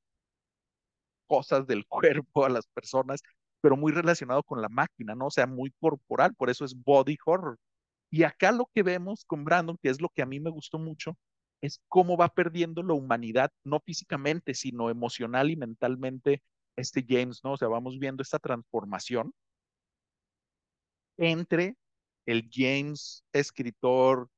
cosas 1.27 1.67
del 1.67 1.87
cuerpo 2.27 2.45
a 2.45 2.49
las 2.49 2.67
personas, 2.69 3.23
pero 3.61 3.77
muy 3.77 3.93
relacionado 3.93 4.43
con 4.43 4.61
la 4.63 4.69
máquina, 4.69 5.15
¿no? 5.15 5.27
O 5.27 5.31
sea, 5.31 5.47
muy 5.47 5.73
corporal, 5.81 6.35
por 6.35 6.51
eso 6.51 6.65
es 6.65 6.75
body 6.75 7.17
horror. 7.25 7.59
Y 8.11 8.25
acá 8.25 8.53
lo 8.53 8.69
que 8.75 8.83
vemos 8.83 9.25
con 9.25 9.45
Brandon, 9.45 9.79
que 9.83 9.91
es 9.91 10.01
lo 10.01 10.09
que 10.09 10.23
a 10.23 10.27
mí 10.27 10.41
me 10.41 10.51
gustó 10.51 10.79
mucho, 10.79 11.17
es 11.61 11.81
cómo 11.89 12.17
va 12.17 12.29
perdiendo 12.29 12.83
la 12.83 12.95
humanidad, 12.95 13.53
no 13.65 13.81
físicamente, 13.81 14.55
sino 14.55 14.91
emocional 14.91 15.51
y 15.51 15.57
mentalmente, 15.57 16.43
este 16.77 17.05
James, 17.07 17.41
¿no? 17.45 17.53
O 17.53 17.57
sea, 17.57 17.69
vamos 17.69 17.99
viendo 17.99 18.23
esta 18.23 18.39
transformación 18.39 19.33
entre 21.21 21.77
el 22.27 22.49
James 22.51 23.25
escritor, 23.33 24.29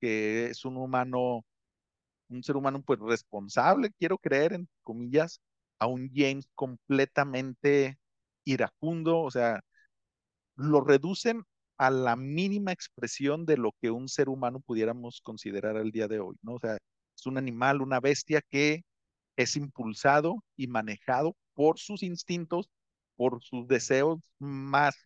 que 0.00 0.46
es 0.48 0.64
un 0.64 0.76
humano, 0.76 1.44
un 2.28 2.42
ser 2.44 2.56
humano 2.56 2.82
pues 2.82 3.00
responsable, 3.00 3.90
quiero 3.98 4.18
creer, 4.18 4.52
en 4.54 4.68
comillas, 4.84 5.40
a 5.78 5.86
un 5.86 6.10
James 6.14 6.48
completamente 6.54 7.98
iracundo, 8.44 9.20
o 9.20 9.30
sea, 9.30 9.60
lo 10.56 10.82
reducen 10.82 11.44
a 11.78 11.90
la 11.90 12.16
mínima 12.16 12.72
expresión 12.72 13.46
de 13.46 13.56
lo 13.56 13.72
que 13.80 13.90
un 13.90 14.08
ser 14.08 14.28
humano 14.28 14.60
pudiéramos 14.60 15.20
considerar 15.22 15.76
al 15.76 15.92
día 15.92 16.08
de 16.08 16.20
hoy, 16.20 16.36
¿no? 16.42 16.54
O 16.54 16.60
sea, 16.60 16.76
es 16.76 17.26
un 17.26 17.38
animal, 17.38 17.80
una 17.82 18.00
bestia 18.00 18.42
que 18.50 18.82
es 19.36 19.56
impulsado 19.56 20.44
y 20.56 20.66
manejado 20.68 21.36
por 21.54 21.78
sus 21.78 22.02
instintos, 22.02 22.68
por 23.16 23.42
sus 23.42 23.68
deseos 23.68 24.20
más 24.38 24.96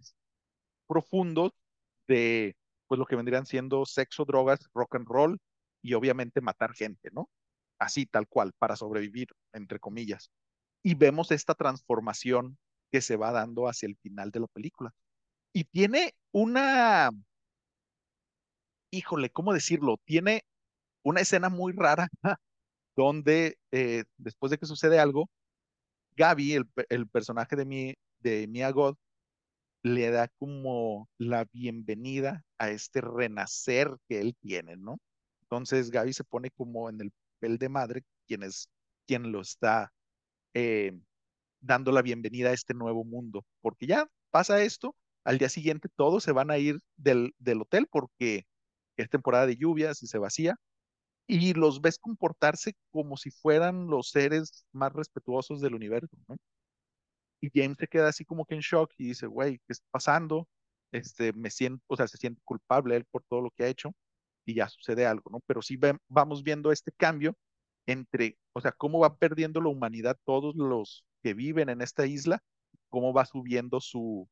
profundos 0.87 1.53
de, 2.09 2.57
pues 2.89 2.99
lo 2.99 3.07
que 3.07 3.17
vendrían 3.17 3.47
siendo 3.47 3.87
sexo, 3.87 4.25
drogas, 4.25 4.61
rock 4.75 4.97
and 4.97 5.09
roll 5.09 5.39
y 5.83 5.95
obviamente 5.95 6.41
matar 6.41 6.75
gente, 6.75 7.11
¿no? 7.13 7.29
Así, 7.79 8.07
tal 8.07 8.29
cual, 8.29 8.53
para 8.59 8.77
sobrevivir, 8.77 9.29
entre 9.53 9.81
comillas. 9.81 10.31
Y 10.83 10.95
vemos 10.95 11.31
esta 11.31 11.55
transformación 11.55 12.59
que 12.91 13.01
se 13.01 13.17
va 13.17 13.33
dando 13.33 13.69
hacia 13.69 13.87
el 13.87 13.97
final 13.97 14.31
de 14.31 14.41
la 14.41 14.47
película. 14.49 14.93
Y 15.53 15.65
tiene 15.65 16.15
una, 16.33 17.11
híjole, 18.91 19.31
¿cómo 19.31 19.53
decirlo? 19.53 19.99
Tiene 20.05 20.45
una 21.03 21.21
escena 21.21 21.49
muy 21.49 21.73
rara 21.73 22.09
donde 22.97 23.59
eh, 23.71 24.05
después 24.19 24.51
de 24.51 24.59
que 24.59 24.67
sucede 24.67 24.99
algo, 24.99 25.29
Gaby, 26.17 26.55
el, 26.55 26.71
el 26.91 27.09
personaje 27.09 27.57
de 27.57 27.65
mi, 27.65 27.95
de 28.21 28.47
Mia 28.49 28.71
God, 28.71 28.97
le 29.83 30.11
da 30.11 30.29
como 30.39 31.09
la 31.19 31.47
bienvenida 31.53 32.45
a 32.59 32.71
este 32.71 33.01
renacer 33.01 33.97
que 34.09 34.21
él 34.21 34.37
tiene, 34.41 34.77
¿no? 34.77 34.99
Entonces 35.43 35.91
Gaby 35.91 36.13
se 36.13 36.25
pone 36.25 36.51
como 36.51 36.89
en 36.89 37.01
el 37.01 37.13
papel 37.41 37.59
de 37.59 37.69
madre, 37.69 38.03
quien 38.27 38.43
es 38.45 38.69
quien 39.07 39.33
lo 39.33 39.41
está 39.41 39.93
eh, 40.55 40.93
dando 41.61 41.93
la 41.93 42.03
bienvenida 42.03 42.51
a 42.51 42.53
este 42.55 42.75
nuevo 42.75 43.05
mundo, 43.05 43.45
porque 43.61 43.87
ya 43.87 44.09
pasa 44.31 44.63
esto, 44.63 44.97
al 45.25 45.39
día 45.39 45.49
siguiente 45.49 45.89
todos 45.97 46.25
se 46.25 46.33
van 46.33 46.51
a 46.51 46.59
ir 46.59 46.79
del, 46.97 47.35
del 47.39 47.63
hotel 47.63 47.89
porque 47.91 48.47
es 48.97 49.11
temporada 49.11 49.47
de 49.47 49.57
lluvias 49.57 50.03
y 50.03 50.07
se 50.07 50.19
vacía, 50.19 50.57
y 51.27 51.55
los 51.55 51.81
ves 51.81 51.99
comportarse 51.99 52.75
como 52.91 53.17
si 53.17 53.31
fueran 53.31 53.87
los 53.89 54.11
seres 54.11 54.67
más 54.73 54.93
respetuosos 54.93 55.61
del 55.61 55.75
universo, 55.75 56.17
¿no? 56.29 56.37
Y 57.43 57.51
James 57.53 57.77
se 57.79 57.89
queda 57.89 58.09
así 58.09 58.25
como 58.25 58.45
que 58.47 58.55
en 58.55 58.61
shock 58.61 58.93
y 58.99 59.09
dice, 59.09 59.27
güey, 59.27 59.59
¿qué 59.59 59.73
está 59.73 59.87
pasando? 59.91 60.49
Este, 60.93 61.33
me 61.33 61.51
siento, 61.51 61.83
o 61.89 61.97
sea, 61.97 62.07
se 62.07 62.17
siente 62.17 62.41
culpable 62.45 62.97
él 62.97 63.05
por 63.11 63.25
todo 63.25 63.41
lo 63.41 63.51
que 63.51 63.65
ha 63.65 63.69
hecho 63.69 63.93
y 64.47 64.55
ya 64.55 64.69
sucede 64.69 65.07
algo, 65.07 65.31
¿no? 65.31 65.41
Pero 65.47 65.61
sí 65.61 65.77
ve, 65.77 65.99
vamos 66.09 66.45
viendo 66.45 66.71
este 66.71 66.93
cambio 66.93 67.35
entre, 67.87 68.39
o 68.53 68.61
sea, 68.61 68.73
cómo 68.73 69.01
va 69.01 69.17
perdiendo 69.17 69.61
la 69.61 69.71
humanidad 69.71 70.17
todos 70.25 70.55
los 70.55 71.05
que 71.23 71.35
viven 71.35 71.69
en 71.69 71.83
esta 71.83 72.07
isla, 72.07 72.41
cómo 72.91 73.13
va 73.13 73.25
subiendo 73.27 73.81
su 73.81 74.29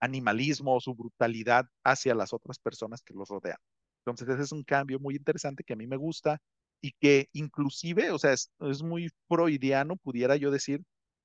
animalismo 0.00 0.76
o 0.76 0.80
su 0.80 0.94
brutalidad 0.94 1.66
hacia 1.84 2.14
las 2.14 2.32
otras 2.32 2.58
personas 2.58 3.02
que 3.02 3.14
los 3.14 3.28
rodean. 3.28 3.58
Entonces, 4.04 4.28
ese 4.28 4.42
es 4.44 4.52
un 4.52 4.62
cambio 4.64 5.00
muy 5.00 5.16
interesante 5.16 5.64
que 5.64 5.72
a 5.72 5.76
mí 5.76 5.86
me 5.86 5.96
gusta 5.96 6.38
y 6.80 6.92
que 7.00 7.28
inclusive, 7.32 8.10
o 8.12 8.18
sea, 8.18 8.32
es, 8.32 8.50
es 8.60 8.82
muy 8.82 9.08
freudiano, 9.28 9.96
pudiera 9.96 10.36
yo 10.36 10.50
decir, 10.50 10.82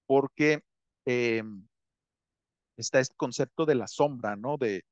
porque 0.07 0.61
eh, 1.11 1.43
está 2.77 2.99
este 2.99 3.15
concepto 3.15 3.65
de 3.65 3.73
la 3.73 3.87
sombra, 3.87 4.35
¿no? 4.35 4.57
De 4.57 4.83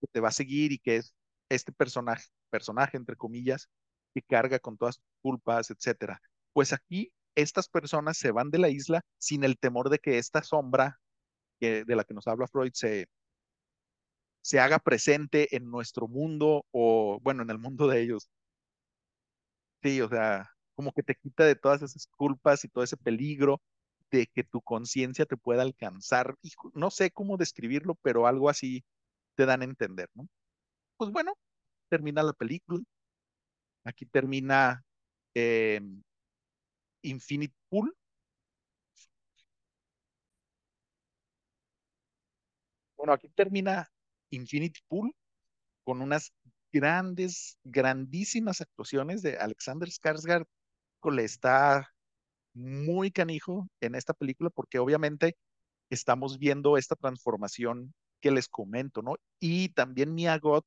que 0.00 0.06
te 0.06 0.20
va 0.20 0.28
a 0.28 0.32
seguir 0.32 0.70
y 0.70 0.78
que 0.78 0.96
es 0.96 1.14
este 1.48 1.72
personaje, 1.72 2.28
personaje 2.48 2.96
entre 2.96 3.16
comillas, 3.16 3.68
que 4.14 4.22
carga 4.22 4.60
con 4.60 4.78
todas 4.78 4.98
tus 4.98 5.06
culpas, 5.20 5.70
etcétera. 5.70 6.20
Pues 6.52 6.72
aquí 6.72 7.12
estas 7.34 7.68
personas 7.68 8.18
se 8.18 8.30
van 8.30 8.50
de 8.50 8.58
la 8.58 8.68
isla 8.68 9.00
sin 9.18 9.42
el 9.42 9.58
temor 9.58 9.90
de 9.90 9.98
que 9.98 10.18
esta 10.18 10.44
sombra 10.44 11.00
que, 11.58 11.84
de 11.84 11.96
la 11.96 12.04
que 12.04 12.14
nos 12.14 12.28
habla 12.28 12.46
Freud 12.46 12.72
se, 12.74 13.08
se 14.42 14.60
haga 14.60 14.78
presente 14.78 15.56
en 15.56 15.68
nuestro 15.70 16.06
mundo 16.06 16.64
o, 16.70 17.18
bueno, 17.20 17.42
en 17.42 17.50
el 17.50 17.58
mundo 17.58 17.88
de 17.88 18.00
ellos. 18.02 18.30
Sí, 19.82 20.00
o 20.00 20.08
sea, 20.08 20.48
como 20.76 20.92
que 20.92 21.02
te 21.02 21.16
quita 21.16 21.44
de 21.44 21.56
todas 21.56 21.82
esas 21.82 22.06
culpas 22.16 22.64
y 22.64 22.68
todo 22.68 22.84
ese 22.84 22.96
peligro 22.96 23.60
de 24.14 24.26
que 24.28 24.44
tu 24.44 24.62
conciencia 24.62 25.26
te 25.26 25.36
pueda 25.36 25.62
alcanzar. 25.62 26.36
Y 26.42 26.52
no 26.74 26.90
sé 26.90 27.10
cómo 27.10 27.36
describirlo, 27.36 27.96
pero 28.02 28.26
algo 28.26 28.48
así 28.48 28.84
te 29.36 29.46
dan 29.46 29.62
a 29.62 29.64
entender, 29.64 30.08
¿no? 30.14 30.28
Pues 30.96 31.10
bueno, 31.10 31.34
termina 31.88 32.22
la 32.22 32.32
película. 32.32 32.80
Aquí 33.84 34.06
termina 34.06 34.84
eh, 35.34 35.80
Infinite 37.02 37.54
Pool. 37.68 37.94
Bueno, 42.96 43.12
aquí 43.12 43.28
termina 43.28 43.90
Infinity 44.30 44.80
Pool 44.88 45.14
con 45.84 46.00
unas 46.00 46.32
grandes, 46.72 47.58
grandísimas 47.64 48.60
actuaciones 48.60 49.22
de 49.22 49.36
Alexander 49.36 49.88
Skarsgård. 49.88 50.46
Le 51.12 51.24
está 51.24 51.93
muy 52.54 53.10
canijo 53.10 53.68
en 53.80 53.94
esta 53.94 54.14
película 54.14 54.50
porque 54.50 54.78
obviamente 54.78 55.36
estamos 55.90 56.38
viendo 56.38 56.76
esta 56.78 56.96
transformación 56.96 57.94
que 58.20 58.30
les 58.30 58.48
comento, 58.48 59.02
¿no? 59.02 59.16
Y 59.40 59.70
también 59.70 60.14
Mia 60.14 60.38
Goth. 60.38 60.66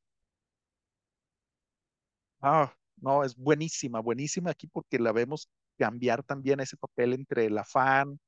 Ah, 2.42 2.74
no, 2.98 3.24
es 3.24 3.36
buenísima, 3.36 4.00
buenísima 4.00 4.52
aquí 4.52 4.68
porque 4.68 5.00
la 5.00 5.12
vemos 5.12 5.50
cambiar 5.78 6.24
también 6.24 6.60
ese 6.60 6.78
papel 6.78 7.14
entre 7.14 7.50
la 7.50 7.64
fan, 7.64 8.20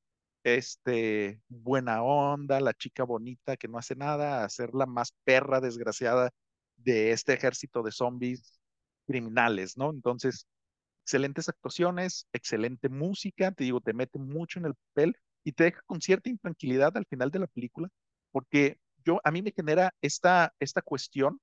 este, 0.44 1.42
buena 1.50 2.04
onda, 2.04 2.60
la 2.62 2.74
chica 2.74 3.04
bonita 3.04 3.58
que 3.58 3.68
no 3.68 3.78
hace 3.78 3.96
nada, 3.96 4.44
a 4.44 4.50
ser 4.50 4.74
la 4.74 4.86
más 4.86 5.14
perra 5.24 5.60
desgraciada 5.62 6.32
de 6.78 7.12
este 7.12 7.34
ejército 7.34 7.84
de 7.84 7.92
zombies 7.92 8.60
criminales, 9.08 9.78
¿no? 9.78 9.92
Entonces, 9.92 10.48
excelentes 11.10 11.50
actuaciones, 11.50 12.28
excelente 12.34 12.88
música, 12.88 13.52
te 13.52 13.64
digo, 13.64 13.82
te 13.82 13.94
mete 13.94 14.20
mucho 14.20 14.60
en 14.60 14.66
el 14.66 14.76
papel 14.76 15.18
y 15.44 15.54
te 15.54 15.64
deja 15.64 15.82
con 15.88 16.02
cierta 16.02 16.30
intranquilidad 16.30 16.96
al 16.96 17.08
final 17.08 17.32
de 17.32 17.40
la 17.40 17.48
película, 17.48 17.90
porque 18.32 18.78
yo, 19.04 19.20
a 19.24 19.32
mí 19.32 19.42
me 19.42 19.52
genera 19.52 19.92
esta, 20.04 20.54
esta 20.60 20.84
cuestión 20.84 21.40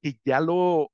que 0.00 0.18
ya 0.24 0.40
lo, 0.40 0.90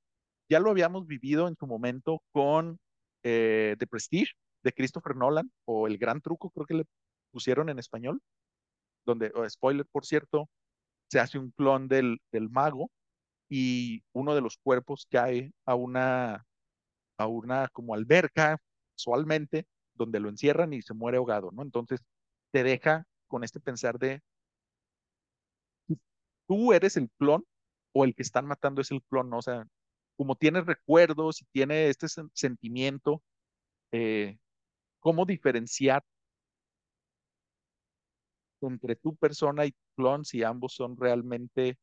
ya 0.49 0.59
lo 0.59 0.69
habíamos 0.69 1.07
vivido 1.07 1.47
en 1.47 1.55
su 1.55 1.65
momento 1.65 2.21
con 2.33 2.77
eh, 3.23 3.77
The 3.79 3.87
Prestige 3.87 4.33
de 4.63 4.73
Christopher 4.73 5.15
Nolan 5.15 5.49
o 5.63 5.87
El 5.87 5.97
Gran 5.97 6.19
Truco, 6.19 6.49
creo 6.49 6.65
que 6.65 6.73
le 6.73 6.85
pusieron 7.31 7.69
en 7.69 7.79
español, 7.79 8.21
donde, 9.05 9.31
oh, 9.33 9.49
spoiler 9.49 9.85
por 9.85 10.05
cierto, 10.05 10.49
se 11.09 11.21
hace 11.21 11.39
un 11.39 11.51
clon 11.51 11.87
del, 11.87 12.19
del 12.33 12.49
mago 12.49 12.91
y 13.47 14.03
uno 14.11 14.35
de 14.35 14.41
los 14.41 14.57
cuerpos 14.57 15.07
cae 15.09 15.53
a 15.65 15.75
una, 15.75 16.45
a 17.19 17.27
una 17.27 17.67
como 17.69 17.93
alberca, 17.93 18.57
casualmente, 18.95 19.67
donde 19.93 20.19
lo 20.19 20.29
encierran 20.29 20.73
y 20.73 20.81
se 20.81 20.93
muere 20.93 21.17
ahogado, 21.17 21.51
¿no? 21.51 21.61
Entonces 21.61 22.01
te 22.51 22.63
deja 22.63 23.05
con 23.27 23.43
este 23.43 23.59
pensar 23.59 23.99
de, 23.99 24.21
tú 26.47 26.73
eres 26.73 26.97
el 26.97 27.09
clon 27.17 27.45
o 27.93 28.05
el 28.05 28.15
que 28.15 28.23
están 28.23 28.45
matando 28.47 28.81
es 28.81 28.91
el 28.91 29.03
clon, 29.03 29.29
¿no? 29.29 29.37
O 29.39 29.41
sea, 29.41 29.67
como 30.17 30.35
tiene 30.35 30.61
recuerdos 30.61 31.41
y 31.41 31.45
tiene 31.51 31.89
este 31.89 32.07
sentimiento, 32.33 33.21
eh, 33.91 34.39
¿cómo 34.99 35.25
diferenciar 35.25 36.03
entre 38.61 38.95
tu 38.95 39.15
persona 39.15 39.65
y 39.65 39.71
tu 39.71 39.77
clon 39.95 40.25
si 40.25 40.43
ambos 40.43 40.73
son 40.73 40.97
realmente 40.97 41.77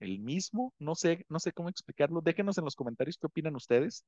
el 0.00 0.20
mismo? 0.20 0.72
No 0.78 0.94
sé, 0.94 1.24
no 1.28 1.40
sé 1.40 1.52
cómo 1.52 1.68
explicarlo. 1.68 2.20
Déjenos 2.20 2.58
en 2.58 2.64
los 2.64 2.76
comentarios 2.76 3.18
qué 3.18 3.26
opinan 3.26 3.56
ustedes. 3.56 4.04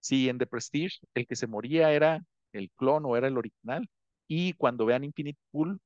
Si 0.00 0.28
en 0.28 0.38
The 0.38 0.46
Prestige 0.46 0.98
el 1.14 1.26
que 1.26 1.36
se 1.36 1.46
moría 1.46 1.92
era 1.92 2.24
el 2.52 2.70
clon 2.76 3.04
o 3.06 3.16
era 3.16 3.28
el 3.28 3.38
original. 3.38 3.88
Y 4.28 4.54
cuando 4.54 4.86
vean 4.86 5.04
Infinite 5.04 5.38
Pool, 5.50 5.80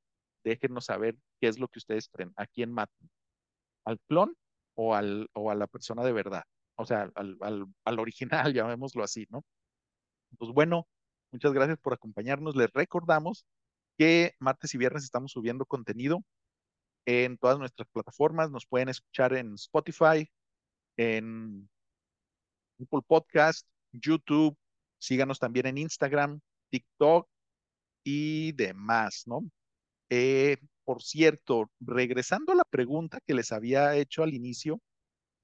déjenos 0.45 0.87
saber 0.87 1.17
qué 1.41 1.49
es 1.49 1.59
lo 1.59 1.69
que 1.69 1.79
ustedes 1.79 2.09
creen. 2.09 2.33
¿A 2.37 2.47
quién 2.47 2.73
matan? 2.73 3.11
¿Al 3.85 3.99
clon 4.09 4.37
o, 4.75 4.95
al, 4.95 5.29
o 5.35 5.51
a 5.51 5.55
la 5.55 5.67
persona 5.67 6.05
de 6.05 6.13
verdad? 6.13 6.45
O 6.77 6.87
sea, 6.87 7.11
al, 7.15 7.37
al, 7.41 7.67
al 7.85 7.99
original, 7.99 8.55
llamémoslo 8.55 9.05
así, 9.05 9.27
¿no? 9.31 9.45
Pues 10.39 10.53
bueno, 10.53 10.87
muchas 11.33 11.53
gracias 11.53 11.79
por 11.79 11.93
acompañarnos. 11.93 12.57
Les 12.57 12.73
recordamos 12.73 13.45
que 13.99 14.35
martes 14.39 14.75
y 14.75 14.79
viernes 14.79 15.05
estamos 15.05 15.33
subiendo 15.33 15.67
contenido 15.67 16.23
en 17.11 17.39
todas 17.39 17.59
nuestras 17.59 17.89
plataformas. 17.89 18.51
Nos 18.51 18.67
pueden 18.67 18.89
escuchar 18.89 19.35
en 19.35 19.55
Spotify, 19.55 20.31
en 20.97 21.69
Apple 22.81 23.01
Podcast, 23.07 23.67
YouTube. 23.93 24.57
Síganos 24.99 25.39
también 25.39 25.67
en 25.67 25.79
Instagram, 25.79 26.41
TikTok 26.71 27.29
y 28.05 28.53
demás, 28.53 29.25
¿no? 29.27 29.43
Eh, 30.11 30.59
por 30.85 31.03
cierto, 31.03 31.71
regresando 31.81 32.53
a 32.53 32.57
la 32.57 32.65
pregunta 32.65 33.21
que 33.27 33.35
les 33.35 33.53
había 33.53 33.97
hecho 33.97 34.23
al 34.23 34.35
inicio, 34.35 34.81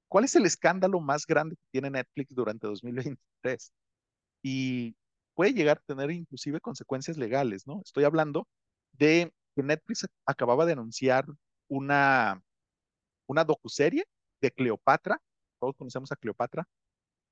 ¿cuál 0.08 0.24
es 0.24 0.36
el 0.36 0.46
escándalo 0.46 1.00
más 1.00 1.26
grande 1.26 1.56
que 1.56 1.68
tiene 1.72 1.90
Netflix 1.90 2.34
durante 2.34 2.66
2023? 2.68 3.72
Y 4.42 4.96
puede 5.34 5.52
llegar 5.52 5.78
a 5.78 5.82
tener 5.86 6.10
inclusive 6.12 6.60
consecuencias 6.60 7.16
legales, 7.16 7.66
¿no? 7.66 7.80
Estoy 7.84 8.04
hablando 8.04 8.46
de 8.92 9.32
que 9.56 9.62
Netflix 9.62 10.06
acababa 10.26 10.66
de 10.66 10.72
anunciar 10.72 11.26
una, 11.68 12.42
una 13.26 13.44
docuserie 13.44 14.04
de 14.40 14.50
Cleopatra, 14.50 15.20
todos 15.60 15.76
conocemos 15.76 16.12
a 16.12 16.16
Cleopatra, 16.16 16.66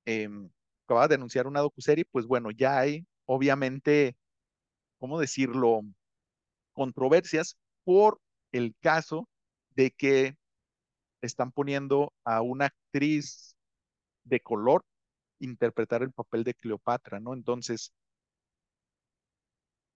eh, 0.07 0.29
de 0.29 1.15
anunciar 1.15 1.47
una 1.47 1.61
docuserie, 1.61 2.05
pues 2.05 2.27
bueno, 2.27 2.51
ya 2.51 2.79
hay 2.79 3.07
obviamente, 3.27 4.17
¿cómo 4.99 5.19
decirlo?, 5.19 5.83
controversias 6.73 7.57
por 7.85 8.21
el 8.53 8.75
caso 8.81 9.29
de 9.71 9.91
que 9.93 10.37
están 11.23 11.53
poniendo 11.53 12.13
a 12.25 12.43
una 12.43 12.67
actriz 12.67 13.57
de 14.25 14.41
color 14.41 14.85
interpretar 15.39 16.03
el 16.03 16.13
papel 16.13 16.45
de 16.45 16.55
Cleopatra, 16.55 17.21
¿no? 17.21 17.35
Entonces, 17.35 17.93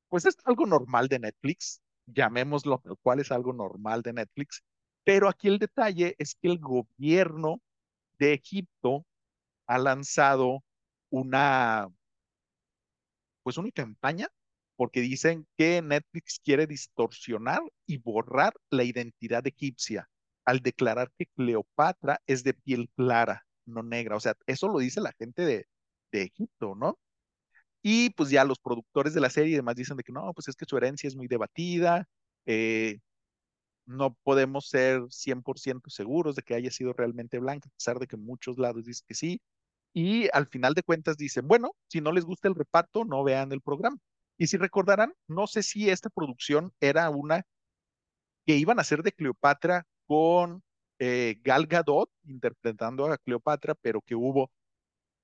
pues 0.08 0.24
es 0.24 0.36
algo 0.44 0.66
normal 0.66 1.08
de 1.08 1.18
Netflix, 1.18 1.80
llamémoslo, 2.12 2.80
lo 2.84 2.96
cual 2.96 3.20
es 3.20 3.32
algo 3.32 3.52
normal 3.52 4.02
de 4.02 4.12
Netflix, 4.12 4.62
pero 5.04 5.28
aquí 5.28 5.48
el 5.48 5.58
detalle 5.58 6.14
es 6.18 6.34
que 6.34 6.48
el 6.48 6.58
gobierno 6.58 7.60
de 8.18 8.34
Egipto 8.34 9.06
ha 9.66 9.78
lanzado 9.78 10.64
una, 11.10 11.88
pues 13.42 13.56
una 13.58 13.70
campaña 13.70 14.28
porque 14.76 15.00
dicen 15.00 15.46
que 15.56 15.82
Netflix 15.82 16.40
quiere 16.44 16.66
distorsionar 16.66 17.60
y 17.86 17.98
borrar 17.98 18.54
la 18.70 18.84
identidad 18.84 19.46
egipcia 19.46 20.08
al 20.44 20.60
declarar 20.60 21.10
que 21.18 21.26
Cleopatra 21.26 22.20
es 22.26 22.44
de 22.44 22.54
piel 22.54 22.88
clara, 22.96 23.46
no 23.66 23.82
negra. 23.82 24.16
O 24.16 24.20
sea, 24.20 24.34
eso 24.46 24.68
lo 24.68 24.78
dice 24.78 25.00
la 25.00 25.12
gente 25.18 25.42
de, 25.44 25.66
de 26.12 26.22
Egipto, 26.22 26.74
¿no? 26.74 26.98
Y 27.82 28.10
pues 28.10 28.30
ya 28.30 28.44
los 28.44 28.58
productores 28.58 29.14
de 29.14 29.20
la 29.20 29.30
serie 29.30 29.52
y 29.52 29.56
demás 29.56 29.76
dicen 29.76 29.96
de 29.96 30.02
que 30.04 30.12
no, 30.12 30.32
pues 30.34 30.48
es 30.48 30.56
que 30.56 30.66
su 30.66 30.76
herencia 30.76 31.08
es 31.08 31.16
muy 31.16 31.28
debatida, 31.28 32.06
eh, 32.46 32.98
no 33.86 34.14
podemos 34.24 34.68
ser 34.68 35.02
100% 35.10 35.90
seguros 35.90 36.36
de 36.36 36.42
que 36.42 36.54
haya 36.54 36.70
sido 36.70 36.92
realmente 36.92 37.38
blanca, 37.38 37.68
a 37.68 37.74
pesar 37.76 37.98
de 37.98 38.06
que 38.06 38.16
muchos 38.16 38.58
lados 38.58 38.84
dicen 38.84 39.04
que 39.08 39.14
sí. 39.14 39.40
Y 39.94 40.28
al 40.32 40.46
final 40.48 40.74
de 40.74 40.82
cuentas 40.82 41.16
dicen, 41.16 41.48
bueno, 41.48 41.72
si 41.88 42.00
no 42.00 42.12
les 42.12 42.24
gusta 42.24 42.48
el 42.48 42.54
reparto, 42.54 43.04
no 43.04 43.24
vean 43.24 43.52
el 43.52 43.62
programa. 43.62 43.98
Y 44.38 44.48
si 44.48 44.56
recordarán, 44.58 45.14
no 45.28 45.46
sé 45.46 45.62
si 45.62 45.90
esta 45.90 46.10
producción 46.10 46.72
era 46.80 47.10
una 47.10 47.42
que 48.46 48.56
iban 48.56 48.78
a 48.78 48.82
hacer 48.82 49.02
de 49.02 49.12
Cleopatra 49.12 49.84
con 50.06 50.62
eh, 50.98 51.36
Gal 51.44 51.66
Gadot 51.66 52.10
interpretando 52.24 53.06
a 53.06 53.18
Cleopatra, 53.18 53.74
pero 53.74 54.00
que 54.02 54.14
hubo, 54.14 54.50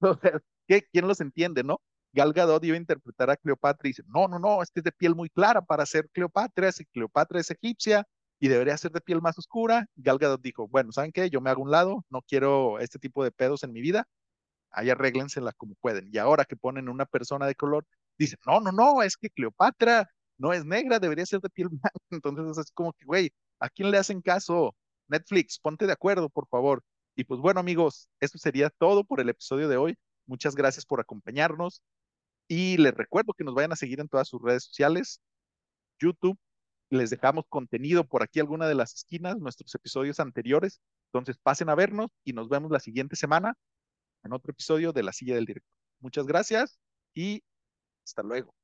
¿quién 0.69 1.09
los 1.09 1.21
entiende, 1.21 1.65
no? 1.65 1.81
Gal 2.15 2.33
Gadot 2.33 2.63
iba 2.65 2.77
a 2.77 2.79
interpretar 2.79 3.29
a 3.31 3.37
Cleopatra 3.37 3.89
y 3.89 3.91
dice, 3.91 4.03
no, 4.07 4.29
no, 4.29 4.39
no, 4.39 4.63
este 4.63 4.81
es 4.81 4.85
de 4.85 4.93
piel 4.93 5.15
muy 5.17 5.29
clara 5.29 5.63
para 5.63 5.85
ser 5.85 6.09
Cleopatra, 6.11 6.71
si 6.73 6.85
Cleopatra 6.87 7.41
es 7.41 7.51
egipcia 7.51 8.07
y 8.39 8.49
debería 8.49 8.77
ser 8.77 8.93
de 8.93 9.01
piel 9.01 9.21
más 9.21 9.37
oscura. 9.39 9.87
Gal 9.97 10.19
Gadot 10.19 10.41
dijo, 10.41 10.69
bueno, 10.69 10.93
¿saben 10.93 11.13
qué? 11.13 11.29
Yo 11.29 11.41
me 11.41 11.51
hago 11.51 11.63
un 11.63 11.71
lado, 11.73 12.05
no 12.11 12.23
quiero 12.23 12.79
este 12.79 12.99
tipo 13.01 13.25
de 13.25 13.33
pedos 13.33 13.65
en 13.65 13.73
mi 13.73 13.81
vida, 13.81 14.07
ahí 14.71 14.91
arréglensela 14.91 15.53
como 15.53 15.75
pueden. 15.77 16.09
Y 16.13 16.19
ahora 16.19 16.45
que 16.45 16.57
ponen 16.57 16.89
una 16.89 17.07
persona 17.07 17.47
de 17.47 17.55
color, 17.57 17.87
dicen, 18.19 18.39
no, 18.47 18.61
no, 18.61 18.73
no, 18.73 19.03
es 19.03 19.17
que 19.17 19.31
Cleopatra 19.31 20.09
no 20.39 20.53
es 20.53 20.65
negra, 20.65 20.99
debería 21.01 21.27
ser 21.27 21.41
de 21.41 21.51
piel 21.51 21.69
blanca. 21.71 21.91
Entonces 22.11 22.59
es 22.59 22.73
como 22.73 22.93
que, 22.93 23.05
güey, 23.07 23.33
¿a 23.61 23.69
quién 23.71 23.91
le 23.91 23.99
hacen 23.99 24.21
caso? 24.23 24.75
Netflix, 25.09 25.59
ponte 25.59 25.87
de 25.87 25.93
acuerdo, 25.93 26.29
por 26.31 26.47
favor. 26.49 26.83
Y 27.17 27.25
pues 27.25 27.41
bueno, 27.41 27.61
amigos, 27.61 28.09
esto 28.21 28.39
sería 28.39 28.71
todo 28.71 29.05
por 29.05 29.21
el 29.21 29.29
episodio 29.29 29.69
de 29.69 29.77
hoy. 29.77 29.97
Muchas 30.27 30.55
gracias 30.55 30.87
por 30.87 31.01
acompañarnos. 31.01 31.83
Y 32.49 32.77
les 32.79 32.95
recuerdo 32.95 33.33
que 33.33 33.45
nos 33.45 33.55
vayan 33.55 33.73
a 33.73 33.77
seguir 33.77 34.01
en 34.01 34.09
todas 34.09 34.29
sus 34.29 34.41
redes 34.43 34.65
sociales, 34.65 35.21
YouTube. 35.99 36.39
Les 36.91 37.11
dejamos 37.11 37.45
contenido 37.49 38.05
por 38.07 38.23
aquí, 38.23 38.41
alguna 38.41 38.69
de 38.69 38.75
las 38.75 38.95
esquinas, 38.95 39.39
nuestros 39.39 39.75
episodios 39.75 40.21
anteriores. 40.21 40.81
Entonces 41.13 41.39
pasen 41.43 41.71
a 41.71 41.75
vernos 41.75 42.09
y 42.25 42.33
nos 42.33 42.49
vemos 42.49 42.71
la 42.71 42.81
siguiente 42.81 43.17
semana 43.17 43.55
en 44.25 44.33
otro 44.33 44.53
episodio 44.53 44.93
de 44.93 45.03
La 45.03 45.13
Silla 45.13 45.35
del 45.35 45.47
Director. 45.47 45.73
Muchas 46.01 46.27
gracias 46.27 46.79
y 47.15 47.43
hasta 48.05 48.23
luego. 48.23 48.55